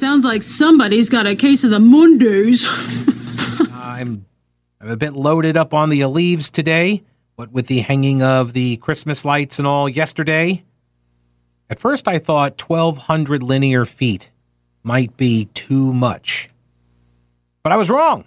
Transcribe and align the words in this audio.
Sounds 0.00 0.24
like 0.24 0.42
somebody's 0.42 1.10
got 1.10 1.26
a 1.26 1.36
case 1.36 1.62
of 1.62 1.70
the 1.70 1.78
Mundus. 1.78 2.64
I'm 3.70 4.24
I'm 4.80 4.88
a 4.88 4.96
bit 4.96 5.12
loaded 5.12 5.58
up 5.58 5.74
on 5.74 5.90
the 5.90 6.06
leaves 6.06 6.50
today, 6.50 7.02
what 7.36 7.52
with 7.52 7.66
the 7.66 7.80
hanging 7.80 8.22
of 8.22 8.54
the 8.54 8.78
Christmas 8.78 9.26
lights 9.26 9.58
and 9.58 9.68
all 9.68 9.90
yesterday. 9.90 10.64
At 11.68 11.78
first 11.78 12.08
I 12.08 12.18
thought 12.18 12.58
1200 12.58 13.42
linear 13.42 13.84
feet 13.84 14.30
might 14.82 15.18
be 15.18 15.50
too 15.52 15.92
much. 15.92 16.48
But 17.62 17.72
I 17.72 17.76
was 17.76 17.90
wrong. 17.90 18.24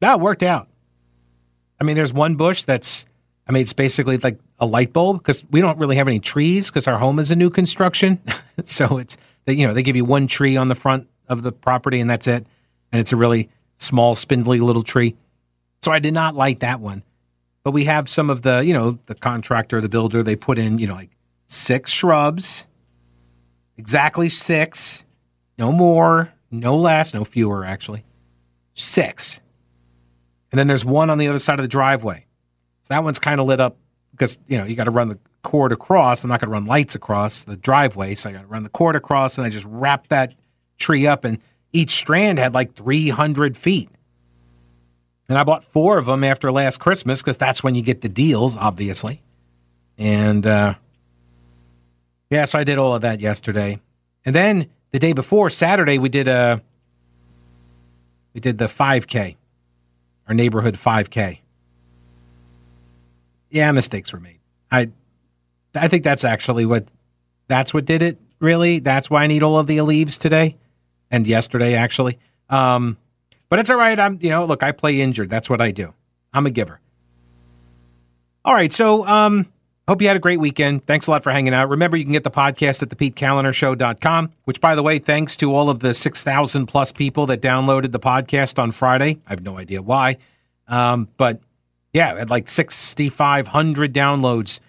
That 0.00 0.18
worked 0.18 0.42
out. 0.42 0.66
I 1.80 1.84
mean, 1.84 1.94
there's 1.94 2.12
one 2.12 2.34
bush 2.34 2.64
that's 2.64 3.06
I 3.46 3.52
mean, 3.52 3.60
it's 3.60 3.74
basically 3.74 4.18
like 4.18 4.40
a 4.62 4.66
light 4.66 4.92
bulb 4.92 5.18
because 5.18 5.44
we 5.50 5.60
don't 5.60 5.76
really 5.76 5.96
have 5.96 6.06
any 6.06 6.20
trees 6.20 6.70
because 6.70 6.86
our 6.86 6.96
home 6.96 7.18
is 7.18 7.32
a 7.32 7.36
new 7.36 7.50
construction. 7.50 8.20
so 8.64 8.96
it's 8.96 9.18
you 9.46 9.66
know, 9.66 9.74
they 9.74 9.82
give 9.82 9.96
you 9.96 10.04
one 10.04 10.28
tree 10.28 10.56
on 10.56 10.68
the 10.68 10.76
front 10.76 11.08
of 11.28 11.42
the 11.42 11.50
property 11.50 12.00
and 12.00 12.08
that's 12.08 12.28
it. 12.28 12.46
And 12.92 13.00
it's 13.00 13.12
a 13.12 13.16
really 13.16 13.50
small, 13.78 14.14
spindly 14.14 14.60
little 14.60 14.84
tree. 14.84 15.16
So 15.82 15.90
I 15.90 15.98
did 15.98 16.14
not 16.14 16.36
light 16.36 16.60
that 16.60 16.78
one. 16.80 17.02
But 17.64 17.72
we 17.72 17.84
have 17.84 18.08
some 18.08 18.30
of 18.30 18.42
the, 18.42 18.64
you 18.64 18.72
know, 18.72 18.98
the 19.06 19.16
contractor, 19.16 19.80
the 19.80 19.88
builder, 19.88 20.22
they 20.22 20.36
put 20.36 20.58
in, 20.58 20.78
you 20.78 20.86
know, 20.86 20.94
like 20.94 21.10
six 21.46 21.90
shrubs, 21.90 22.66
exactly 23.76 24.28
six, 24.28 25.04
no 25.58 25.72
more, 25.72 26.32
no 26.50 26.76
less, 26.76 27.12
no 27.14 27.24
fewer, 27.24 27.64
actually. 27.64 28.04
Six. 28.74 29.40
And 30.52 30.58
then 30.58 30.68
there's 30.68 30.84
one 30.84 31.10
on 31.10 31.18
the 31.18 31.26
other 31.26 31.38
side 31.38 31.58
of 31.58 31.62
the 31.62 31.68
driveway. 31.68 32.26
So 32.82 32.94
that 32.94 33.02
one's 33.02 33.18
kind 33.18 33.40
of 33.40 33.46
lit 33.46 33.60
up 33.60 33.76
because, 34.12 34.38
you 34.46 34.56
know, 34.56 34.64
you 34.64 34.76
got 34.76 34.84
to 34.84 34.90
run 34.90 35.08
the 35.08 35.18
cord 35.42 35.72
across. 35.72 36.22
I'm 36.22 36.30
not 36.30 36.40
going 36.40 36.48
to 36.48 36.52
run 36.52 36.66
lights 36.66 36.94
across 36.94 37.44
the 37.44 37.56
driveway, 37.56 38.14
so 38.14 38.30
I 38.30 38.32
got 38.32 38.42
to 38.42 38.46
run 38.46 38.62
the 38.62 38.68
cord 38.68 38.96
across, 38.96 39.36
and 39.36 39.46
I 39.46 39.50
just 39.50 39.66
wrap 39.68 40.08
that 40.08 40.34
tree 40.78 41.06
up, 41.06 41.24
and 41.24 41.38
each 41.72 41.90
strand 41.90 42.38
had 42.38 42.54
like 42.54 42.74
300 42.74 43.56
feet. 43.56 43.90
And 45.28 45.38
I 45.38 45.44
bought 45.44 45.64
four 45.64 45.98
of 45.98 46.06
them 46.06 46.24
after 46.24 46.52
last 46.52 46.78
Christmas 46.78 47.22
because 47.22 47.36
that's 47.36 47.62
when 47.62 47.74
you 47.74 47.82
get 47.82 48.02
the 48.02 48.08
deals, 48.08 48.56
obviously. 48.56 49.22
And 49.96 50.46
uh, 50.46 50.74
yeah, 52.30 52.44
so 52.44 52.58
I 52.58 52.64
did 52.64 52.78
all 52.78 52.94
of 52.94 53.02
that 53.02 53.20
yesterday, 53.20 53.80
and 54.24 54.34
then 54.34 54.68
the 54.90 54.98
day 54.98 55.12
before 55.12 55.50
Saturday 55.50 55.98
we 55.98 56.08
did 56.08 56.28
a 56.28 56.62
we 58.34 58.40
did 58.40 58.58
the 58.58 58.66
5K, 58.66 59.36
our 60.26 60.34
neighborhood 60.34 60.74
5K. 60.74 61.41
Yeah, 63.52 63.70
mistakes 63.72 64.12
were 64.12 64.18
made. 64.20 64.40
I 64.70 64.88
I 65.74 65.86
think 65.88 66.04
that's 66.04 66.24
actually 66.24 66.66
what 66.66 66.86
that's 67.48 67.72
what 67.72 67.84
did 67.84 68.02
it. 68.02 68.18
Really, 68.40 68.80
that's 68.80 69.10
why 69.10 69.22
I 69.22 69.26
need 69.26 69.42
all 69.42 69.58
of 69.58 69.66
the 69.66 69.80
leaves 69.82 70.16
today 70.16 70.56
and 71.10 71.26
yesterday 71.26 71.74
actually. 71.74 72.18
Um, 72.48 72.96
but 73.50 73.58
it's 73.58 73.68
all 73.68 73.76
right. 73.76 73.98
I'm 74.00 74.18
you 74.22 74.30
know 74.30 74.46
look, 74.46 74.62
I 74.62 74.72
play 74.72 75.00
injured. 75.02 75.28
That's 75.28 75.50
what 75.50 75.60
I 75.60 75.70
do. 75.70 75.92
I'm 76.32 76.46
a 76.46 76.50
giver. 76.50 76.80
All 78.44 78.54
right, 78.54 78.72
so 78.72 79.06
um, 79.06 79.46
hope 79.86 80.02
you 80.02 80.08
had 80.08 80.16
a 80.16 80.20
great 80.20 80.40
weekend. 80.40 80.84
Thanks 80.84 81.06
a 81.06 81.12
lot 81.12 81.22
for 81.22 81.30
hanging 81.30 81.54
out. 81.54 81.68
Remember, 81.68 81.96
you 81.96 82.04
can 82.04 82.12
get 82.12 82.24
the 82.24 82.30
podcast 82.30 82.82
at 82.82 82.88
thepetekalinershow.com, 82.88 84.32
which, 84.46 84.60
by 84.60 84.74
the 84.74 84.82
way, 84.82 84.98
thanks 84.98 85.36
to 85.36 85.54
all 85.54 85.70
of 85.70 85.78
the 85.78 85.94
6,000 85.94 86.66
plus 86.66 86.90
people 86.90 87.26
that 87.26 87.40
downloaded 87.40 87.92
the 87.92 88.00
podcast 88.00 88.58
on 88.60 88.72
Friday. 88.72 89.20
I 89.28 89.30
have 89.30 89.42
no 89.44 89.58
idea 89.58 89.80
why. 89.80 90.16
Um, 90.66 91.08
but 91.16 91.40
yeah, 91.92 92.14
at 92.14 92.30
like 92.30 92.48
6,500 92.48 93.92
downloads 93.92 94.60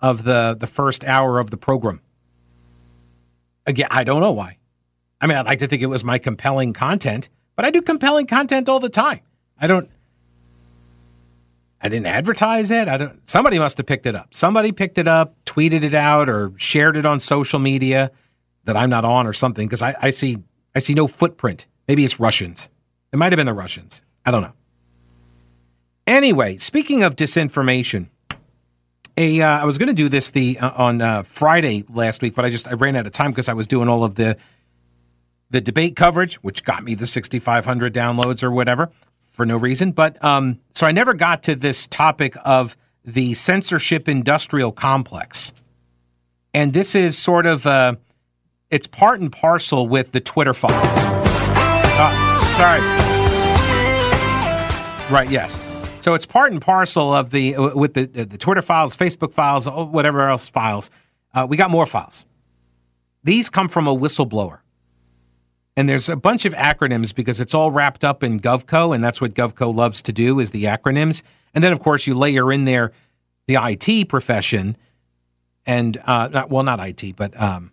of 0.00 0.24
the 0.24 0.56
the 0.58 0.66
first 0.66 1.04
hour 1.04 1.38
of 1.38 1.50
the 1.50 1.56
program. 1.56 2.00
Again, 3.66 3.88
I 3.90 4.04
don't 4.04 4.20
know 4.20 4.32
why. 4.32 4.58
I 5.20 5.26
mean, 5.26 5.36
I'd 5.36 5.46
like 5.46 5.58
to 5.58 5.66
think 5.66 5.82
it 5.82 5.86
was 5.86 6.02
my 6.02 6.18
compelling 6.18 6.72
content, 6.72 7.28
but 7.54 7.64
I 7.64 7.70
do 7.70 7.82
compelling 7.82 8.26
content 8.26 8.68
all 8.68 8.80
the 8.80 8.88
time. 8.88 9.20
I 9.58 9.66
don't. 9.66 9.88
I 11.82 11.88
didn't 11.88 12.06
advertise 12.06 12.70
it. 12.70 12.88
I 12.88 12.96
don't. 12.96 13.28
Somebody 13.28 13.58
must 13.58 13.76
have 13.76 13.86
picked 13.86 14.06
it 14.06 14.14
up. 14.14 14.34
Somebody 14.34 14.72
picked 14.72 14.98
it 14.98 15.08
up, 15.08 15.36
tweeted 15.44 15.82
it 15.82 15.94
out, 15.94 16.28
or 16.28 16.52
shared 16.56 16.96
it 16.96 17.06
on 17.06 17.20
social 17.20 17.58
media 17.58 18.10
that 18.64 18.76
I'm 18.76 18.90
not 18.90 19.04
on 19.04 19.26
or 19.26 19.32
something. 19.32 19.66
Because 19.66 19.82
I, 19.82 19.94
I 20.00 20.10
see 20.10 20.38
I 20.74 20.78
see 20.78 20.94
no 20.94 21.06
footprint. 21.06 21.66
Maybe 21.86 22.04
it's 22.04 22.18
Russians. 22.18 22.70
It 23.12 23.18
might 23.18 23.32
have 23.32 23.36
been 23.36 23.46
the 23.46 23.54
Russians. 23.54 24.04
I 24.24 24.30
don't 24.30 24.42
know. 24.42 24.52
Anyway, 26.10 26.56
speaking 26.56 27.04
of 27.04 27.14
disinformation, 27.14 28.08
a, 29.16 29.40
uh, 29.42 29.60
I 29.60 29.64
was 29.64 29.78
going 29.78 29.86
to 29.86 29.94
do 29.94 30.08
this 30.08 30.32
the 30.32 30.58
uh, 30.58 30.72
on 30.74 31.00
uh, 31.00 31.22
Friday 31.22 31.84
last 31.88 32.20
week, 32.20 32.34
but 32.34 32.44
I 32.44 32.50
just 32.50 32.66
I 32.66 32.72
ran 32.72 32.96
out 32.96 33.06
of 33.06 33.12
time 33.12 33.30
because 33.30 33.48
I 33.48 33.52
was 33.52 33.68
doing 33.68 33.88
all 33.88 34.02
of 34.02 34.16
the 34.16 34.36
the 35.50 35.60
debate 35.60 35.94
coverage, 35.94 36.34
which 36.42 36.64
got 36.64 36.82
me 36.82 36.96
the 36.96 37.06
6,500 37.06 37.94
downloads 37.94 38.42
or 38.42 38.50
whatever 38.50 38.90
for 39.18 39.46
no 39.46 39.56
reason. 39.56 39.92
But 39.92 40.22
um, 40.24 40.58
so 40.74 40.84
I 40.84 40.90
never 40.90 41.14
got 41.14 41.44
to 41.44 41.54
this 41.54 41.86
topic 41.86 42.34
of 42.44 42.76
the 43.04 43.34
censorship 43.34 44.08
industrial 44.08 44.72
complex, 44.72 45.52
and 46.52 46.72
this 46.72 46.96
is 46.96 47.16
sort 47.16 47.46
of 47.46 47.68
uh, 47.68 47.94
it's 48.68 48.88
part 48.88 49.20
and 49.20 49.30
parcel 49.30 49.86
with 49.86 50.10
the 50.10 50.20
Twitter 50.20 50.54
files. 50.54 50.98
Uh, 52.02 52.54
sorry. 52.56 52.80
Right. 55.08 55.30
Yes. 55.30 55.69
So 56.00 56.14
it's 56.14 56.24
part 56.24 56.50
and 56.50 56.62
parcel 56.62 57.14
of 57.14 57.30
the 57.30 57.56
uh, 57.56 57.76
with 57.76 57.94
the 57.94 58.06
the 58.06 58.38
Twitter 58.38 58.62
files, 58.62 58.96
Facebook 58.96 59.32
files, 59.32 59.68
uh, 59.68 59.84
whatever 59.84 60.28
else 60.28 60.48
files. 60.48 60.90
Uh, 61.34 61.46
we 61.48 61.56
got 61.56 61.70
more 61.70 61.86
files. 61.86 62.24
These 63.22 63.50
come 63.50 63.68
from 63.68 63.86
a 63.86 63.94
whistleblower, 63.94 64.60
and 65.76 65.88
there's 65.88 66.08
a 66.08 66.16
bunch 66.16 66.46
of 66.46 66.54
acronyms 66.54 67.14
because 67.14 67.38
it's 67.38 67.52
all 67.52 67.70
wrapped 67.70 68.02
up 68.02 68.22
in 68.22 68.40
GovCo, 68.40 68.94
and 68.94 69.04
that's 69.04 69.20
what 69.20 69.34
GovCo 69.34 69.74
loves 69.74 70.00
to 70.02 70.12
do 70.12 70.40
is 70.40 70.52
the 70.52 70.64
acronyms. 70.64 71.22
And 71.52 71.62
then 71.62 71.72
of 71.72 71.80
course 71.80 72.06
you 72.06 72.14
layer 72.14 72.50
in 72.50 72.64
there 72.64 72.92
the 73.46 73.58
IT 73.60 74.08
profession, 74.08 74.78
and 75.66 76.00
uh, 76.04 76.28
not, 76.28 76.48
well, 76.48 76.62
not 76.62 76.80
IT, 76.80 77.14
but 77.16 77.38
um, 77.40 77.72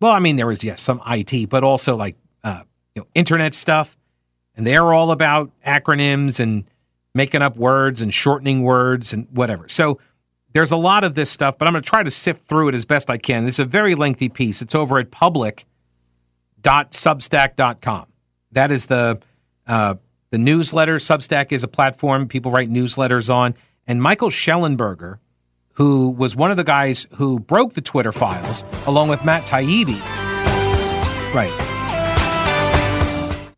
well, 0.00 0.12
I 0.12 0.20
mean 0.20 0.36
there 0.36 0.50
is 0.52 0.62
yes 0.62 0.80
some 0.80 1.02
IT, 1.08 1.48
but 1.48 1.64
also 1.64 1.96
like 1.96 2.16
uh, 2.44 2.62
you 2.94 3.02
know 3.02 3.08
internet 3.16 3.52
stuff, 3.52 3.96
and 4.54 4.64
they're 4.64 4.92
all 4.92 5.10
about 5.10 5.50
acronyms 5.66 6.38
and 6.38 6.70
making 7.18 7.42
up 7.42 7.56
words 7.56 8.00
and 8.00 8.14
shortening 8.14 8.62
words 8.62 9.12
and 9.12 9.26
whatever. 9.32 9.68
So 9.68 9.98
there's 10.52 10.70
a 10.70 10.76
lot 10.76 11.02
of 11.02 11.16
this 11.16 11.28
stuff, 11.30 11.58
but 11.58 11.66
I'm 11.66 11.74
going 11.74 11.82
to 11.82 11.90
try 11.90 12.04
to 12.04 12.12
sift 12.12 12.42
through 12.42 12.68
it 12.68 12.76
as 12.76 12.84
best 12.84 13.10
I 13.10 13.18
can. 13.18 13.44
This 13.44 13.56
is 13.56 13.58
a 13.58 13.64
very 13.64 13.96
lengthy 13.96 14.28
piece. 14.28 14.62
It's 14.62 14.76
over 14.76 15.00
at 15.00 15.10
public.substack.com. 15.10 18.06
That 18.52 18.70
is 18.70 18.86
the 18.86 19.18
uh, 19.66 19.96
the 20.30 20.38
newsletter. 20.38 20.98
Substack 20.98 21.50
is 21.50 21.64
a 21.64 21.68
platform 21.68 22.28
people 22.28 22.52
write 22.52 22.70
newsletters 22.70 23.34
on. 23.34 23.56
And 23.86 24.00
Michael 24.00 24.30
Shellenberger, 24.30 25.18
who 25.74 26.12
was 26.12 26.36
one 26.36 26.52
of 26.52 26.56
the 26.56 26.64
guys 26.64 27.08
who 27.16 27.40
broke 27.40 27.74
the 27.74 27.80
Twitter 27.80 28.12
files, 28.12 28.62
along 28.86 29.08
with 29.08 29.24
Matt 29.24 29.44
Taibbi. 29.44 29.98
Right. 31.34 31.50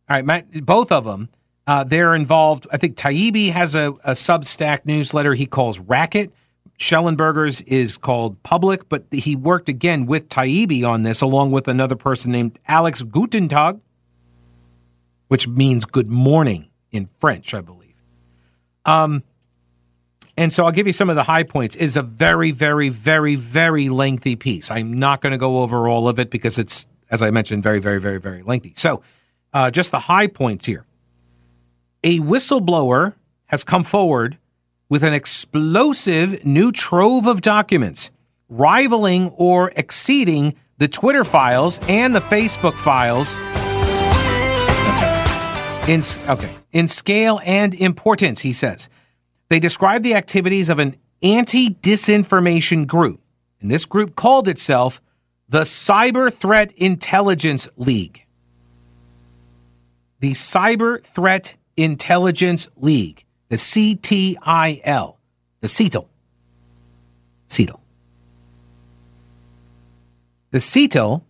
All 0.09 0.15
right, 0.17 0.25
Matt, 0.25 0.65
both 0.65 0.91
of 0.91 1.03
them 1.05 1.29
uh, 1.71 1.85
they're 1.85 2.13
involved. 2.13 2.67
I 2.69 2.75
think 2.75 2.97
Taibbi 2.97 3.53
has 3.53 3.75
a, 3.75 3.93
a 4.03 4.11
Substack 4.11 4.81
newsletter 4.83 5.35
he 5.35 5.45
calls 5.45 5.79
Racket. 5.79 6.33
Shellenberger's 6.77 7.61
is 7.61 7.95
called 7.95 8.43
Public, 8.43 8.89
but 8.89 9.05
he 9.09 9.37
worked 9.37 9.69
again 9.69 10.05
with 10.05 10.27
Taibbi 10.27 10.85
on 10.85 11.03
this, 11.03 11.21
along 11.21 11.51
with 11.51 11.69
another 11.69 11.95
person 11.95 12.29
named 12.33 12.59
Alex 12.67 13.03
Gutentag, 13.03 13.79
which 15.29 15.47
means 15.47 15.85
good 15.85 16.09
morning 16.09 16.71
in 16.91 17.07
French, 17.21 17.53
I 17.53 17.61
believe. 17.61 17.95
Um, 18.85 19.23
and 20.35 20.51
so 20.51 20.65
I'll 20.65 20.73
give 20.73 20.87
you 20.87 20.93
some 20.93 21.09
of 21.09 21.15
the 21.15 21.23
high 21.23 21.43
points. 21.43 21.77
It 21.77 21.83
is 21.83 21.95
a 21.95 22.03
very, 22.03 22.51
very, 22.51 22.89
very, 22.89 23.35
very 23.35 23.87
lengthy 23.87 24.35
piece. 24.35 24.69
I'm 24.69 24.99
not 24.99 25.21
going 25.21 25.31
to 25.31 25.37
go 25.37 25.61
over 25.61 25.87
all 25.87 26.09
of 26.09 26.19
it 26.19 26.31
because 26.31 26.59
it's, 26.59 26.85
as 27.09 27.21
I 27.21 27.31
mentioned, 27.31 27.63
very, 27.63 27.79
very, 27.79 28.01
very, 28.01 28.19
very 28.19 28.43
lengthy. 28.43 28.73
So 28.75 29.03
uh, 29.53 29.71
just 29.71 29.91
the 29.91 29.99
high 29.99 30.27
points 30.27 30.65
here 30.65 30.85
a 32.03 32.19
whistleblower 32.19 33.13
has 33.45 33.63
come 33.63 33.83
forward 33.83 34.37
with 34.89 35.03
an 35.03 35.13
explosive 35.13 36.45
new 36.45 36.71
trove 36.71 37.27
of 37.27 37.41
documents 37.41 38.11
rivaling 38.49 39.29
or 39.37 39.71
exceeding 39.75 40.53
the 40.81 40.87
Twitter 40.87 41.23
files, 41.23 41.79
and 41.87 42.15
the 42.15 42.19
Facebook 42.19 42.73
files. 42.73 43.37
In, 45.87 46.01
okay, 46.27 46.51
in 46.71 46.87
scale 46.87 47.39
and 47.45 47.75
importance, 47.75 48.41
he 48.41 48.51
says. 48.51 48.89
They 49.49 49.59
describe 49.59 50.01
the 50.01 50.15
activities 50.15 50.71
of 50.71 50.79
an 50.79 50.95
anti 51.21 51.69
disinformation 51.69 52.87
group. 52.87 53.21
And 53.59 53.69
this 53.69 53.85
group 53.85 54.15
called 54.15 54.47
itself 54.47 55.03
the 55.47 55.61
Cyber 55.61 56.33
Threat 56.33 56.71
Intelligence 56.71 57.69
League. 57.77 58.25
The 60.19 60.31
Cyber 60.31 61.03
Threat 61.03 61.53
Intelligence 61.77 62.69
League, 62.77 63.25
the 63.49 63.55
CTIL, 63.55 65.15
the 65.61 65.67
CETL. 65.67 66.07
CETL. 67.47 67.79
The 70.51 70.57
CETL 70.57 71.23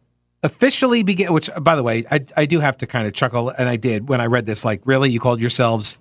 officially 0.43 1.03
began, 1.03 1.33
which, 1.33 1.49
by 1.59 1.75
the 1.75 1.83
way, 1.83 2.05
I, 2.09 2.25
I 2.35 2.45
do 2.45 2.59
have 2.59 2.77
to 2.79 2.87
kind 2.87 3.07
of 3.07 3.13
chuckle, 3.13 3.49
and 3.49 3.69
I 3.69 3.75
did 3.75 4.09
when 4.09 4.21
I 4.21 4.25
read 4.25 4.45
this. 4.45 4.65
Like, 4.65 4.81
really? 4.85 5.09
You 5.11 5.19
called 5.19 5.39
yourselves 5.39 5.97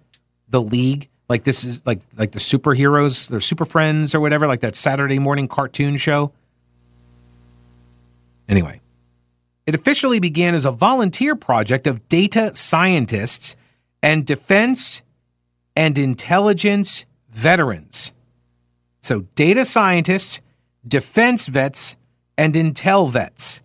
the 0.49 0.63
League? 0.63 1.09
Like, 1.29 1.45
this 1.45 1.65
is 1.65 1.85
like 1.87 2.01
like 2.17 2.33
the 2.33 2.39
superheroes, 2.39 3.29
the 3.29 3.41
Super 3.41 3.65
Friends 3.65 4.15
or 4.15 4.21
whatever, 4.21 4.47
like 4.47 4.61
that 4.61 4.75
Saturday 4.75 5.19
morning 5.19 5.49
cartoon 5.49 5.97
show? 5.97 6.33
Anyway, 8.49 8.81
it 9.67 9.75
officially 9.75 10.19
began 10.19 10.55
as 10.55 10.65
a 10.65 10.73
volunteer 10.73 11.37
project 11.37 11.87
of 11.87 12.09
data 12.09 12.53
scientists 12.55 13.55
and 14.03 14.27
defense 14.27 15.03
and 15.77 15.99
intelligence 15.99 17.07
veterans. 17.31 18.13
So, 19.01 19.23
data 19.35 19.65
scientists, 19.65 20.43
defense 20.87 21.47
vets, 21.47 21.97
and 22.37 22.55
intel 22.55 23.11
vets. 23.11 23.63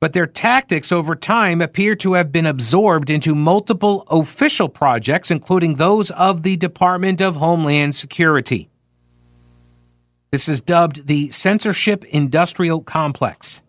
But 0.00 0.12
their 0.12 0.26
tactics 0.26 0.92
over 0.92 1.16
time 1.16 1.60
appear 1.60 1.96
to 1.96 2.12
have 2.12 2.30
been 2.30 2.46
absorbed 2.46 3.10
into 3.10 3.34
multiple 3.34 4.04
official 4.08 4.68
projects, 4.68 5.30
including 5.30 5.74
those 5.74 6.10
of 6.12 6.44
the 6.44 6.56
Department 6.56 7.20
of 7.20 7.36
Homeland 7.36 7.94
Security. 7.94 8.70
This 10.30 10.48
is 10.48 10.60
dubbed 10.60 11.06
the 11.06 11.30
Censorship 11.30 12.04
Industrial 12.04 12.80
Complex. 12.80 13.62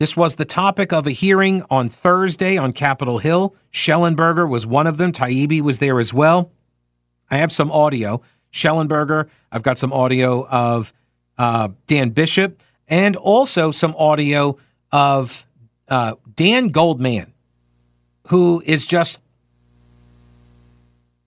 This 0.00 0.16
was 0.16 0.36
the 0.36 0.46
topic 0.46 0.94
of 0.94 1.06
a 1.06 1.10
hearing 1.10 1.62
on 1.68 1.86
Thursday 1.86 2.56
on 2.56 2.72
Capitol 2.72 3.18
Hill. 3.18 3.54
Shellenberger 3.70 4.48
was 4.48 4.66
one 4.66 4.86
of 4.86 4.96
them. 4.96 5.12
Taibbi 5.12 5.60
was 5.60 5.78
there 5.78 6.00
as 6.00 6.14
well. 6.14 6.50
I 7.30 7.36
have 7.36 7.52
some 7.52 7.70
audio. 7.70 8.22
Shellenberger, 8.50 9.28
I've 9.52 9.62
got 9.62 9.76
some 9.76 9.92
audio 9.92 10.48
of 10.48 10.94
uh, 11.36 11.68
Dan 11.86 12.10
Bishop, 12.10 12.62
and 12.88 13.14
also 13.14 13.70
some 13.70 13.94
audio 13.98 14.56
of 14.90 15.46
uh, 15.88 16.14
Dan 16.34 16.68
Goldman, 16.68 17.34
who 18.28 18.62
is 18.64 18.86
just 18.86 19.20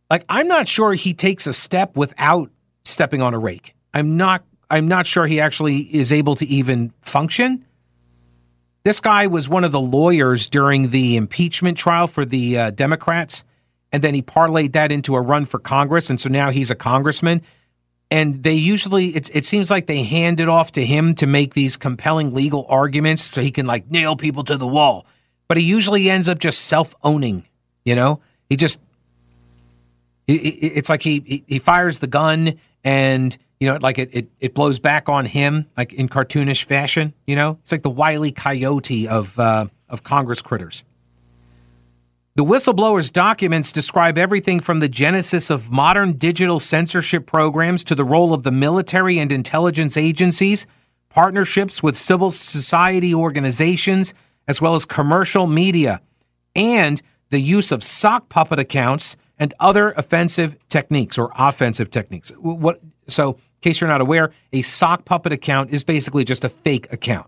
like 0.09 0.25
I'm 0.27 0.47
not 0.47 0.67
sure 0.67 0.95
he 0.95 1.13
takes 1.13 1.45
a 1.45 1.53
step 1.53 1.95
without 1.95 2.49
stepping 2.85 3.21
on 3.21 3.35
a 3.35 3.39
rake. 3.39 3.75
I'm 3.93 4.17
not 4.17 4.43
I'm 4.71 4.87
not 4.87 5.05
sure 5.05 5.27
he 5.27 5.39
actually 5.39 5.81
is 5.95 6.11
able 6.11 6.33
to 6.37 6.45
even 6.47 6.91
function. 7.01 7.65
This 8.83 8.99
guy 8.99 9.27
was 9.27 9.47
one 9.47 9.63
of 9.63 9.71
the 9.71 9.79
lawyers 9.79 10.49
during 10.49 10.89
the 10.89 11.15
impeachment 11.15 11.77
trial 11.77 12.05
for 12.05 12.25
the 12.25 12.57
uh, 12.57 12.71
Democrats, 12.71 13.45
and 13.93 14.03
then 14.03 14.13
he 14.13 14.21
parlayed 14.21 14.73
that 14.73 14.91
into 14.91 15.15
a 15.15 15.21
run 15.21 15.45
for 15.45 15.57
Congress, 15.57 16.09
and 16.09 16.19
so 16.19 16.27
now 16.27 16.49
he's 16.49 16.69
a 16.69 16.75
congressman. 16.75 17.41
And 18.11 18.43
they 18.43 18.53
usually, 18.53 19.15
it, 19.15 19.33
it 19.33 19.45
seems 19.45 19.71
like 19.71 19.87
they 19.87 20.03
hand 20.03 20.41
it 20.41 20.49
off 20.49 20.73
to 20.73 20.85
him 20.85 21.15
to 21.15 21.25
make 21.25 21.53
these 21.53 21.77
compelling 21.77 22.33
legal 22.33 22.65
arguments 22.67 23.23
so 23.23 23.41
he 23.41 23.51
can 23.51 23.65
like 23.65 23.89
nail 23.89 24.17
people 24.17 24.43
to 24.43 24.57
the 24.57 24.67
wall. 24.67 25.05
But 25.47 25.57
he 25.57 25.63
usually 25.63 26.09
ends 26.09 26.27
up 26.27 26.39
just 26.39 26.65
self 26.65 26.93
owning, 27.03 27.47
you 27.85 27.95
know? 27.95 28.19
He 28.49 28.57
just, 28.57 28.79
it's 30.27 30.89
like 30.89 31.01
he, 31.01 31.43
he 31.47 31.57
fires 31.57 31.99
the 31.99 32.07
gun 32.07 32.59
and 32.83 33.37
you 33.63 33.69
know, 33.69 33.77
like 33.81 33.97
it, 33.97 34.09
it, 34.11 34.27
it 34.41 34.53
blows 34.53 34.77
back 34.77 35.07
on 35.07 35.23
him, 35.23 35.67
like 35.77 35.93
in 35.93 36.09
cartoonish 36.09 36.65
fashion. 36.65 37.13
You 37.25 37.37
know, 37.37 37.59
it's 37.61 37.71
like 37.71 37.81
the 37.81 37.89
wily 37.89 38.33
coyote 38.33 39.07
of 39.07 39.39
uh, 39.39 39.67
of 39.87 40.03
Congress 40.03 40.41
critters. 40.41 40.83
The 42.35 42.43
whistleblower's 42.43 43.09
documents 43.09 43.71
describe 43.71 44.17
everything 44.17 44.59
from 44.59 44.81
the 44.81 44.89
genesis 44.89 45.49
of 45.49 45.71
modern 45.71 46.17
digital 46.17 46.59
censorship 46.59 47.25
programs 47.25 47.85
to 47.85 47.95
the 47.95 48.03
role 48.03 48.33
of 48.33 48.43
the 48.43 48.51
military 48.51 49.17
and 49.17 49.31
intelligence 49.31 49.95
agencies, 49.95 50.67
partnerships 51.07 51.81
with 51.81 51.95
civil 51.95 52.31
society 52.31 53.15
organizations, 53.15 54.13
as 54.45 54.61
well 54.61 54.75
as 54.75 54.83
commercial 54.83 55.47
media, 55.47 56.01
and 56.53 57.01
the 57.29 57.39
use 57.39 57.71
of 57.71 57.81
sock 57.81 58.27
puppet 58.27 58.59
accounts 58.59 59.15
and 59.39 59.53
other 59.61 59.91
offensive 59.91 60.57
techniques 60.67 61.17
or 61.17 61.31
offensive 61.37 61.89
techniques. 61.89 62.29
What 62.39 62.81
so 63.07 63.37
case 63.63 63.81
you're 63.81 63.89
not 63.89 64.01
aware, 64.01 64.31
a 64.51 64.61
sock 64.61 65.05
puppet 65.05 65.31
account 65.31 65.71
is 65.71 65.83
basically 65.83 66.23
just 66.23 66.43
a 66.43 66.49
fake 66.49 66.91
account. 66.91 67.27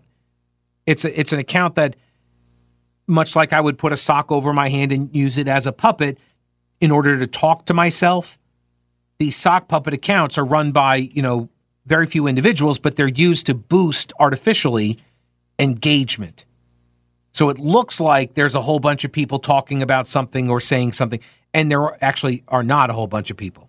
It's 0.86 1.04
a, 1.04 1.18
it's 1.18 1.32
an 1.32 1.38
account 1.38 1.74
that, 1.74 1.96
much 3.08 3.34
like 3.36 3.52
I 3.52 3.60
would 3.60 3.78
put 3.78 3.92
a 3.92 3.96
sock 3.96 4.30
over 4.30 4.52
my 4.52 4.68
hand 4.68 4.92
and 4.92 5.14
use 5.14 5.38
it 5.38 5.48
as 5.48 5.66
a 5.66 5.72
puppet 5.72 6.18
in 6.80 6.90
order 6.90 7.18
to 7.18 7.26
talk 7.26 7.64
to 7.66 7.74
myself. 7.74 8.38
These 9.18 9.36
sock 9.36 9.68
puppet 9.68 9.94
accounts 9.94 10.36
are 10.38 10.44
run 10.44 10.72
by 10.72 10.96
you 10.96 11.22
know 11.22 11.48
very 11.86 12.06
few 12.06 12.26
individuals, 12.26 12.78
but 12.78 12.96
they're 12.96 13.06
used 13.08 13.46
to 13.46 13.54
boost 13.54 14.12
artificially 14.18 14.98
engagement. 15.58 16.44
So 17.32 17.48
it 17.48 17.58
looks 17.58 18.00
like 18.00 18.34
there's 18.34 18.54
a 18.54 18.62
whole 18.62 18.80
bunch 18.80 19.04
of 19.04 19.12
people 19.12 19.38
talking 19.38 19.82
about 19.82 20.06
something 20.06 20.50
or 20.50 20.60
saying 20.60 20.92
something, 20.92 21.20
and 21.54 21.70
there 21.70 22.02
actually 22.04 22.42
are 22.48 22.62
not 22.62 22.90
a 22.90 22.92
whole 22.92 23.06
bunch 23.06 23.30
of 23.30 23.36
people. 23.36 23.65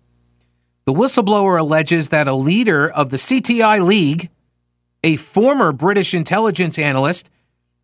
The 0.88 0.94
whistleblower 0.94 1.60
alleges 1.60 2.08
that 2.08 2.28
a 2.28 2.34
leader 2.34 2.88
of 2.88 3.10
the 3.10 3.18
CTI 3.18 3.86
League, 3.86 4.30
a 5.04 5.16
former 5.16 5.70
British 5.70 6.14
intelligence 6.14 6.78
analyst, 6.78 7.28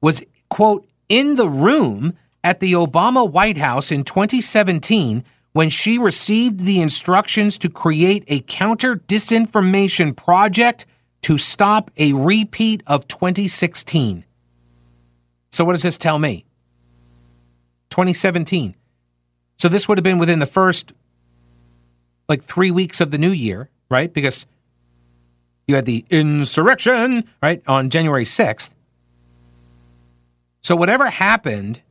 was, 0.00 0.22
quote, 0.48 0.88
in 1.10 1.34
the 1.34 1.46
room 1.46 2.14
at 2.42 2.60
the 2.60 2.72
Obama 2.72 3.30
White 3.30 3.58
House 3.58 3.92
in 3.92 4.04
2017 4.04 5.22
when 5.52 5.68
she 5.68 5.98
received 5.98 6.60
the 6.60 6.80
instructions 6.80 7.58
to 7.58 7.68
create 7.68 8.24
a 8.28 8.40
counter 8.40 8.96
disinformation 8.96 10.16
project 10.16 10.86
to 11.20 11.36
stop 11.36 11.90
a 11.98 12.14
repeat 12.14 12.82
of 12.86 13.06
2016. 13.06 14.24
So, 15.50 15.62
what 15.66 15.74
does 15.74 15.82
this 15.82 15.98
tell 15.98 16.18
me? 16.18 16.46
2017. 17.90 18.74
So, 19.58 19.68
this 19.68 19.86
would 19.88 19.98
have 19.98 20.02
been 20.02 20.16
within 20.16 20.38
the 20.38 20.46
first 20.46 20.94
like 22.28 22.42
three 22.42 22.70
weeks 22.70 23.00
of 23.00 23.10
the 23.10 23.18
new 23.18 23.30
year, 23.30 23.68
right? 23.90 24.12
Because 24.12 24.46
you 25.66 25.74
had 25.74 25.86
the 25.86 26.04
insurrection, 26.10 27.24
right, 27.42 27.62
on 27.66 27.90
January 27.90 28.24
6th. 28.24 28.72
So, 30.60 30.76
whatever 30.76 31.10
happened 31.10 31.82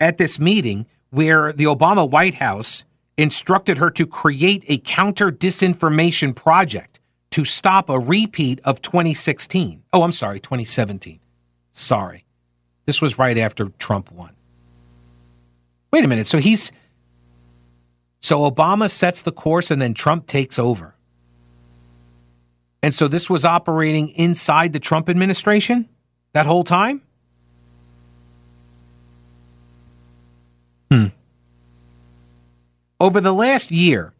at 0.00 0.18
this 0.18 0.38
meeting 0.38 0.86
where 1.10 1.52
the 1.52 1.64
Obama 1.64 2.08
White 2.08 2.34
House 2.34 2.84
instructed 3.16 3.78
her 3.78 3.90
to 3.90 4.06
create 4.06 4.64
a 4.68 4.78
counter 4.78 5.30
disinformation 5.30 6.34
project 6.34 7.00
to 7.30 7.44
stop 7.44 7.88
a 7.88 7.98
repeat 7.98 8.60
of 8.64 8.82
2016. 8.82 9.82
Oh, 9.92 10.02
I'm 10.02 10.12
sorry, 10.12 10.40
2017. 10.40 11.20
Sorry. 11.72 12.24
This 12.86 13.02
was 13.02 13.18
right 13.18 13.36
after 13.36 13.66
Trump 13.78 14.10
won. 14.12 14.34
Wait 15.92 16.04
a 16.04 16.08
minute. 16.08 16.26
So 16.26 16.38
he's 16.38 16.72
so 18.26 18.40
Obama 18.40 18.90
sets 18.90 19.22
the 19.22 19.30
course 19.30 19.70
and 19.70 19.80
then 19.80 19.94
Trump 19.94 20.26
takes 20.26 20.58
over. 20.58 20.96
And 22.82 22.92
so 22.92 23.06
this 23.06 23.30
was 23.30 23.44
operating 23.44 24.08
inside 24.08 24.72
the 24.72 24.80
Trump 24.80 25.08
administration 25.08 25.88
that 26.32 26.44
whole 26.44 26.64
time? 26.64 27.02
Hmm. 30.90 31.06
Over 32.98 33.20
the 33.20 33.32
last 33.32 33.70
year, 33.70 34.12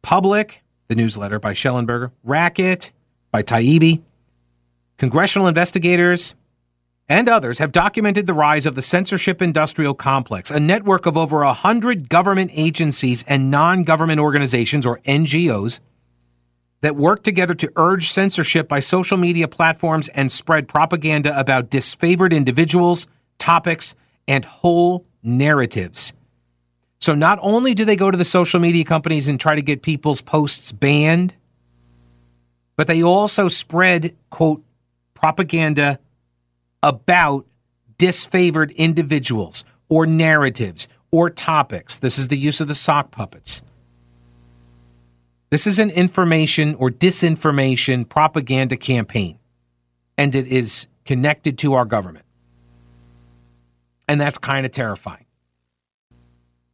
Public, 0.00 0.62
the 0.86 0.94
newsletter 0.94 1.40
by 1.40 1.52
Shellenberger, 1.52 2.12
Racket 2.22 2.92
by 3.32 3.42
Taibbi, 3.42 4.00
congressional 4.96 5.48
investigators, 5.48 6.36
and 7.10 7.28
others 7.28 7.58
have 7.58 7.72
documented 7.72 8.26
the 8.26 8.32
rise 8.32 8.66
of 8.66 8.76
the 8.76 8.82
censorship 8.82 9.42
industrial 9.42 9.94
complex, 9.94 10.48
a 10.48 10.60
network 10.60 11.06
of 11.06 11.16
over 11.16 11.44
100 11.44 12.08
government 12.08 12.52
agencies 12.54 13.24
and 13.26 13.50
non 13.50 13.82
government 13.82 14.20
organizations, 14.20 14.86
or 14.86 15.00
NGOs, 15.00 15.80
that 16.82 16.94
work 16.94 17.24
together 17.24 17.54
to 17.54 17.70
urge 17.74 18.08
censorship 18.08 18.68
by 18.68 18.78
social 18.78 19.18
media 19.18 19.48
platforms 19.48 20.08
and 20.10 20.30
spread 20.30 20.68
propaganda 20.68 21.38
about 21.38 21.68
disfavored 21.68 22.32
individuals, 22.32 23.08
topics, 23.38 23.96
and 24.28 24.44
whole 24.44 25.04
narratives. 25.20 26.12
So 27.00 27.16
not 27.16 27.40
only 27.42 27.74
do 27.74 27.84
they 27.84 27.96
go 27.96 28.12
to 28.12 28.16
the 28.16 28.24
social 28.24 28.60
media 28.60 28.84
companies 28.84 29.26
and 29.26 29.40
try 29.40 29.56
to 29.56 29.62
get 29.62 29.82
people's 29.82 30.20
posts 30.20 30.70
banned, 30.70 31.34
but 32.76 32.86
they 32.86 33.02
also 33.02 33.48
spread, 33.48 34.16
quote, 34.30 34.62
propaganda 35.14 35.98
about 36.82 37.46
disfavored 37.98 38.74
individuals 38.76 39.64
or 39.88 40.06
narratives 40.06 40.88
or 41.10 41.28
topics. 41.28 41.98
This 41.98 42.18
is 42.18 42.28
the 42.28 42.38
use 42.38 42.60
of 42.60 42.68
the 42.68 42.74
sock 42.74 43.10
puppets. 43.10 43.62
This 45.50 45.66
is 45.66 45.78
an 45.78 45.90
information 45.90 46.76
or 46.76 46.90
disinformation 46.90 48.08
propaganda 48.08 48.76
campaign, 48.76 49.38
and 50.16 50.34
it 50.34 50.46
is 50.46 50.86
connected 51.04 51.58
to 51.58 51.74
our 51.74 51.84
government. 51.84 52.24
And 54.06 54.20
that's 54.20 54.38
kind 54.38 54.64
of 54.64 54.72
terrifying. 54.72 55.26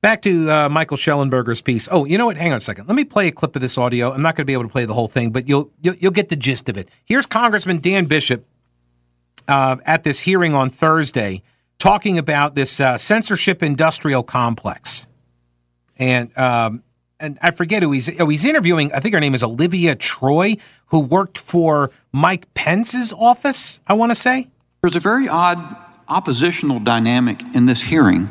Back 0.03 0.23
to 0.23 0.51
uh, 0.51 0.69
Michael 0.69 0.97
Shellenberger's 0.97 1.61
piece. 1.63 1.89
Oh, 1.91 2.05
you 2.05 2.17
know 2.19 2.27
what? 2.27 2.37
Hang 2.37 2.53
on 2.53 2.59
a 2.59 2.61
second. 2.61 2.87
Let 2.87 2.95
me 2.97 3.05
play 3.05 3.29
a 3.29 3.33
clip 3.33 3.57
of 3.57 3.63
this 3.63 3.77
audio. 3.77 4.13
I'm 4.13 4.23
not 4.23 4.37
going 4.37 4.43
to 4.43 4.47
be 4.47 4.53
able 4.53 4.65
to 4.65 4.69
play 4.69 4.85
the 4.85 4.95
whole 4.95 5.09
thing, 5.09 5.31
but 5.31 5.49
you'll 5.49 5.71
you'll, 5.81 5.97
you'll 5.97 6.13
get 6.13 6.29
the 6.29 6.37
gist 6.37 6.69
of 6.69 6.77
it. 6.77 6.89
Here's 7.05 7.27
Congressman 7.27 7.79
Dan 7.79 8.05
Bishop 8.05 8.47
uh, 9.49 9.77
at 9.85 10.05
this 10.05 10.21
hearing 10.21 10.55
on 10.55 10.71
Thursday 10.71 11.43
talking 11.79 12.19
about 12.19 12.55
this 12.55 12.81
uh, 12.81 12.97
censorship 12.99 13.63
industrial 13.63 14.23
complex, 14.23 15.07
and 15.99 16.37
um, 16.39 16.83
and 17.19 17.39
I 17.43 17.51
forget 17.51 17.83
who 17.83 17.93
he's 17.93 18.09
oh, 18.21 18.29
he's 18.29 18.45
interviewing. 18.45 18.93
I 18.93 19.01
think 19.01 19.15
her 19.15 19.21
name 19.21 19.35
is 19.35 19.43
Olivia 19.43 19.95
Troy, 19.95 20.57
who 20.87 21.01
worked 21.01 21.39
for 21.39 21.91
Mike 22.13 22.53
Pence's 22.55 23.13
office. 23.13 23.81
I 23.87 23.95
want 23.95 24.11
to 24.11 24.15
say 24.15 24.49
there's 24.83 24.97
a 24.97 25.01
very 25.01 25.29
odd 25.29 25.77
oppositional 26.09 26.79
dynamic 26.79 27.43
in 27.55 27.67
this 27.67 27.83
hearing 27.83 28.31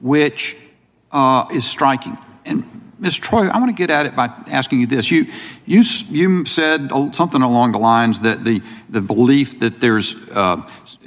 which 0.00 0.56
uh, 1.12 1.46
is 1.52 1.64
striking. 1.64 2.16
And 2.44 2.64
Ms. 2.98 3.16
Troy, 3.16 3.48
I 3.48 3.58
want 3.58 3.68
to 3.68 3.74
get 3.74 3.90
at 3.90 4.06
it 4.06 4.16
by 4.16 4.26
asking 4.46 4.80
you 4.80 4.86
this. 4.86 5.10
You, 5.10 5.26
you, 5.66 5.82
you 6.08 6.46
said 6.46 6.90
something 7.12 7.42
along 7.42 7.72
the 7.72 7.78
lines 7.78 8.20
that 8.20 8.42
the, 8.42 8.62
the 8.88 9.02
belief 9.02 9.60
that 9.60 9.80
there's 9.80 10.16
uh, 10.30 10.62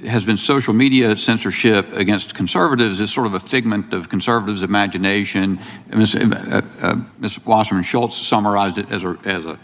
has 0.06 0.24
been 0.24 0.38
social 0.38 0.74
media 0.74 1.18
censorship 1.18 1.92
against 1.94 2.36
conservatives 2.36 3.00
is 3.02 3.12
sort 3.12 3.26
of 3.26 3.34
a 3.34 3.40
figment 3.40 3.94
of 3.94 4.08
conservatives' 4.08 4.62
imagination. 4.62 5.60
Ms. 5.92 6.16
Uh, 6.16 6.62
uh, 6.82 6.96
Ms. 7.18 7.44
Wasserman 7.46 7.84
Schultz 7.84 8.18
summarized 8.18 8.78
it 8.78 8.90
as 8.92 9.04
a, 9.04 9.18
as, 9.26 9.46
a, 9.46 9.60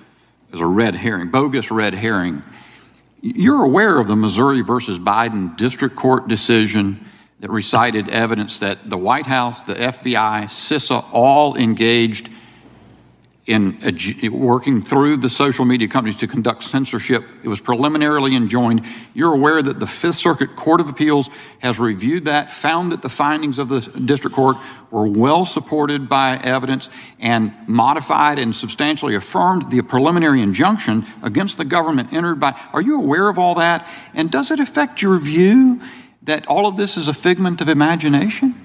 as 0.51 0.59
a 0.59 0.65
red 0.65 0.95
herring, 0.95 1.29
bogus 1.29 1.69
red 1.69 1.93
herring. 1.93 2.41
You're 3.21 3.63
aware 3.63 3.99
of 3.99 4.07
the 4.07 4.15
Missouri 4.15 4.61
versus 4.61 4.99
Biden 4.99 5.55
district 5.57 5.95
court 5.95 6.27
decision 6.27 7.05
that 7.45 7.51
recited 7.51 8.09
evidence 8.09 8.57
that 8.57 8.89
the 8.89 8.97
White 8.97 9.27
House, 9.27 9.61
the 9.61 9.75
FBI, 9.75 10.45
CISA 10.45 11.05
all 11.11 11.55
engaged 11.55 12.27
in 13.45 13.77
working 14.31 14.81
through 14.81 15.17
the 15.17 15.29
social 15.29 15.63
media 15.63 15.87
companies 15.87 16.17
to 16.17 16.25
conduct 16.25 16.63
censorship. 16.63 17.23
It 17.43 17.47
was 17.47 17.61
preliminarily 17.61 18.35
enjoined. 18.35 18.83
You're 19.13 19.35
aware 19.35 19.61
that 19.61 19.79
the 19.79 19.85
Fifth 19.85 20.15
Circuit 20.15 20.55
Court 20.55 20.81
of 20.81 20.89
Appeals 20.89 21.29
has 21.59 21.77
reviewed 21.77 22.25
that, 22.25 22.49
found 22.49 22.91
that 22.91 23.03
the 23.03 23.09
findings 23.09 23.59
of 23.59 23.69
the 23.69 23.81
district 23.81 24.35
court 24.35 24.57
were 24.89 25.05
well 25.07 25.45
supported 25.45 26.09
by 26.09 26.37
evidence, 26.37 26.89
and 27.19 27.53
modified 27.67 28.39
and 28.39 28.55
substantially 28.55 29.13
affirmed 29.13 29.69
the 29.69 29.83
preliminary 29.83 30.41
injunction 30.41 31.05
against 31.21 31.59
the 31.59 31.65
government 31.65 32.11
entered 32.11 32.39
by. 32.39 32.59
Are 32.73 32.81
you 32.81 32.95
aware 32.99 33.29
of 33.29 33.37
all 33.37 33.53
that? 33.53 33.87
And 34.15 34.31
does 34.31 34.49
it 34.49 34.59
affect 34.59 35.03
your 35.03 35.19
view 35.19 35.79
that 36.25 36.45
all 36.47 36.67
of 36.67 36.77
this 36.77 36.97
is 36.97 37.07
a 37.07 37.13
figment 37.13 37.61
of 37.61 37.69
imagination? 37.69 38.59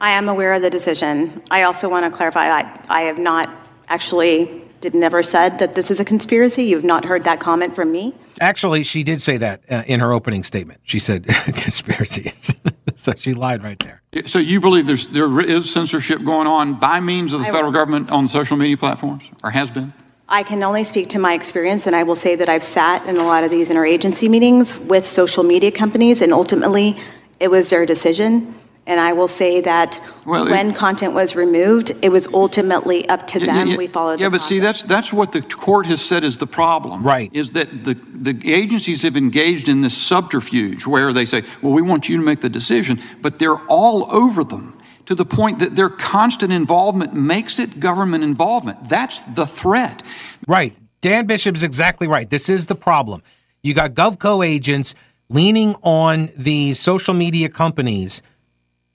I 0.00 0.10
am 0.10 0.28
aware 0.28 0.52
of 0.52 0.62
the 0.62 0.70
decision. 0.70 1.42
I 1.50 1.62
also 1.62 1.88
want 1.88 2.04
to 2.04 2.10
clarify 2.10 2.50
I, 2.50 2.80
I 2.88 3.02
have 3.02 3.18
not 3.18 3.48
actually 3.88 4.62
did 4.80 4.94
never 4.94 5.22
said 5.22 5.58
that 5.60 5.74
this 5.74 5.90
is 5.90 5.98
a 5.98 6.04
conspiracy. 6.04 6.64
You've 6.64 6.84
not 6.84 7.06
heard 7.06 7.24
that 7.24 7.40
comment 7.40 7.74
from 7.74 7.90
me. 7.90 8.14
Actually, 8.38 8.84
she 8.84 9.02
did 9.02 9.22
say 9.22 9.38
that 9.38 9.62
uh, 9.70 9.82
in 9.86 10.00
her 10.00 10.12
opening 10.12 10.42
statement. 10.42 10.80
She 10.84 10.98
said 10.98 11.26
conspiracies. 11.44 12.54
so 12.94 13.14
she 13.16 13.32
lied 13.32 13.62
right 13.62 13.78
there. 13.78 14.02
So 14.26 14.38
you 14.38 14.60
believe 14.60 14.86
there's 14.86 15.08
there 15.08 15.40
is 15.40 15.72
censorship 15.72 16.22
going 16.22 16.46
on 16.46 16.74
by 16.74 17.00
means 17.00 17.32
of 17.32 17.40
the 17.40 17.46
I 17.46 17.50
federal 17.50 17.72
government 17.72 18.10
on 18.10 18.26
social 18.26 18.58
media 18.58 18.76
platforms, 18.76 19.24
or 19.42 19.50
has 19.50 19.70
been? 19.70 19.94
I 20.28 20.42
can 20.42 20.62
only 20.62 20.84
speak 20.84 21.08
to 21.10 21.18
my 21.18 21.34
experience, 21.34 21.86
and 21.86 21.94
I 21.94 22.02
will 22.02 22.16
say 22.16 22.34
that 22.36 22.48
I've 22.48 22.64
sat 22.64 23.06
in 23.06 23.16
a 23.16 23.24
lot 23.24 23.44
of 23.44 23.50
these 23.50 23.68
interagency 23.68 24.28
meetings 24.30 24.76
with 24.78 25.06
social 25.06 25.44
media 25.44 25.70
companies, 25.70 26.22
and 26.22 26.32
ultimately, 26.32 26.96
it 27.40 27.50
was 27.50 27.70
their 27.70 27.84
decision. 27.84 28.54
And 28.86 29.00
I 29.00 29.14
will 29.14 29.28
say 29.28 29.62
that 29.62 29.98
well, 30.26 30.44
when 30.44 30.70
it, 30.70 30.76
content 30.76 31.14
was 31.14 31.34
removed, 31.34 31.92
it 32.02 32.10
was 32.10 32.26
ultimately 32.34 33.08
up 33.08 33.26
to 33.28 33.40
them. 33.40 33.68
Yeah, 33.68 33.76
we 33.76 33.86
followed. 33.86 34.20
Yeah, 34.20 34.28
but 34.28 34.38
process. 34.38 34.48
see, 34.48 34.58
that's 34.58 34.82
that's 34.82 35.10
what 35.10 35.32
the 35.32 35.40
court 35.40 35.86
has 35.86 36.02
said 36.02 36.22
is 36.22 36.36
the 36.36 36.46
problem. 36.46 37.02
Right. 37.02 37.30
Is 37.32 37.52
that 37.52 37.84
the 37.84 37.94
the 37.94 38.52
agencies 38.52 39.00
have 39.00 39.16
engaged 39.16 39.68
in 39.68 39.80
this 39.80 39.96
subterfuge 39.96 40.86
where 40.86 41.14
they 41.14 41.24
say, 41.24 41.44
"Well, 41.62 41.72
we 41.72 41.80
want 41.80 42.10
you 42.10 42.18
to 42.18 42.22
make 42.22 42.42
the 42.42 42.50
decision," 42.50 43.00
but 43.22 43.38
they're 43.38 43.60
all 43.68 44.06
over 44.14 44.44
them 44.44 44.74
to 45.06 45.14
the 45.14 45.24
point 45.24 45.58
that 45.58 45.76
their 45.76 45.90
constant 45.90 46.52
involvement 46.52 47.14
makes 47.14 47.58
it 47.58 47.80
government 47.80 48.24
involvement. 48.24 48.88
That's 48.88 49.20
the 49.22 49.46
threat. 49.46 50.02
Right. 50.48 50.74
Dan 51.00 51.26
Bishop's 51.26 51.62
exactly 51.62 52.06
right. 52.06 52.28
This 52.28 52.48
is 52.48 52.66
the 52.66 52.74
problem. 52.74 53.22
You 53.62 53.74
got 53.74 53.94
GovCo 53.94 54.46
agents 54.46 54.94
leaning 55.28 55.74
on 55.82 56.30
these 56.36 56.78
social 56.78 57.14
media 57.14 57.48
companies, 57.48 58.22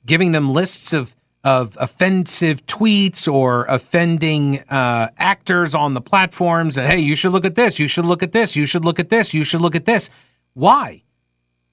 giving 0.06 0.32
them 0.32 0.50
lists 0.50 0.94
of 0.94 1.16
of 1.44 1.78
offensive 1.80 2.66
tweets 2.66 3.32
or 3.32 3.66
offending 3.66 4.60
uh, 4.70 5.08
actors 5.18 5.74
on 5.74 5.94
the 5.94 6.02
platforms, 6.02 6.78
and 6.78 6.86
hey, 6.92 7.00
you 7.00 7.16
should 7.16 7.32
look 7.32 7.46
at 7.46 7.56
this. 7.56 7.80
You 7.80 7.88
should 7.88 8.04
look 8.04 8.22
at 8.22 8.34
this. 8.34 8.56
You 8.58 8.66
should 8.66 8.84
look 8.84 9.00
at 9.00 9.10
this. 9.10 9.34
You 9.34 9.46
should 9.46 9.62
look 9.62 9.76
at 9.76 9.86
this. 9.86 10.10
Why? 10.54 11.04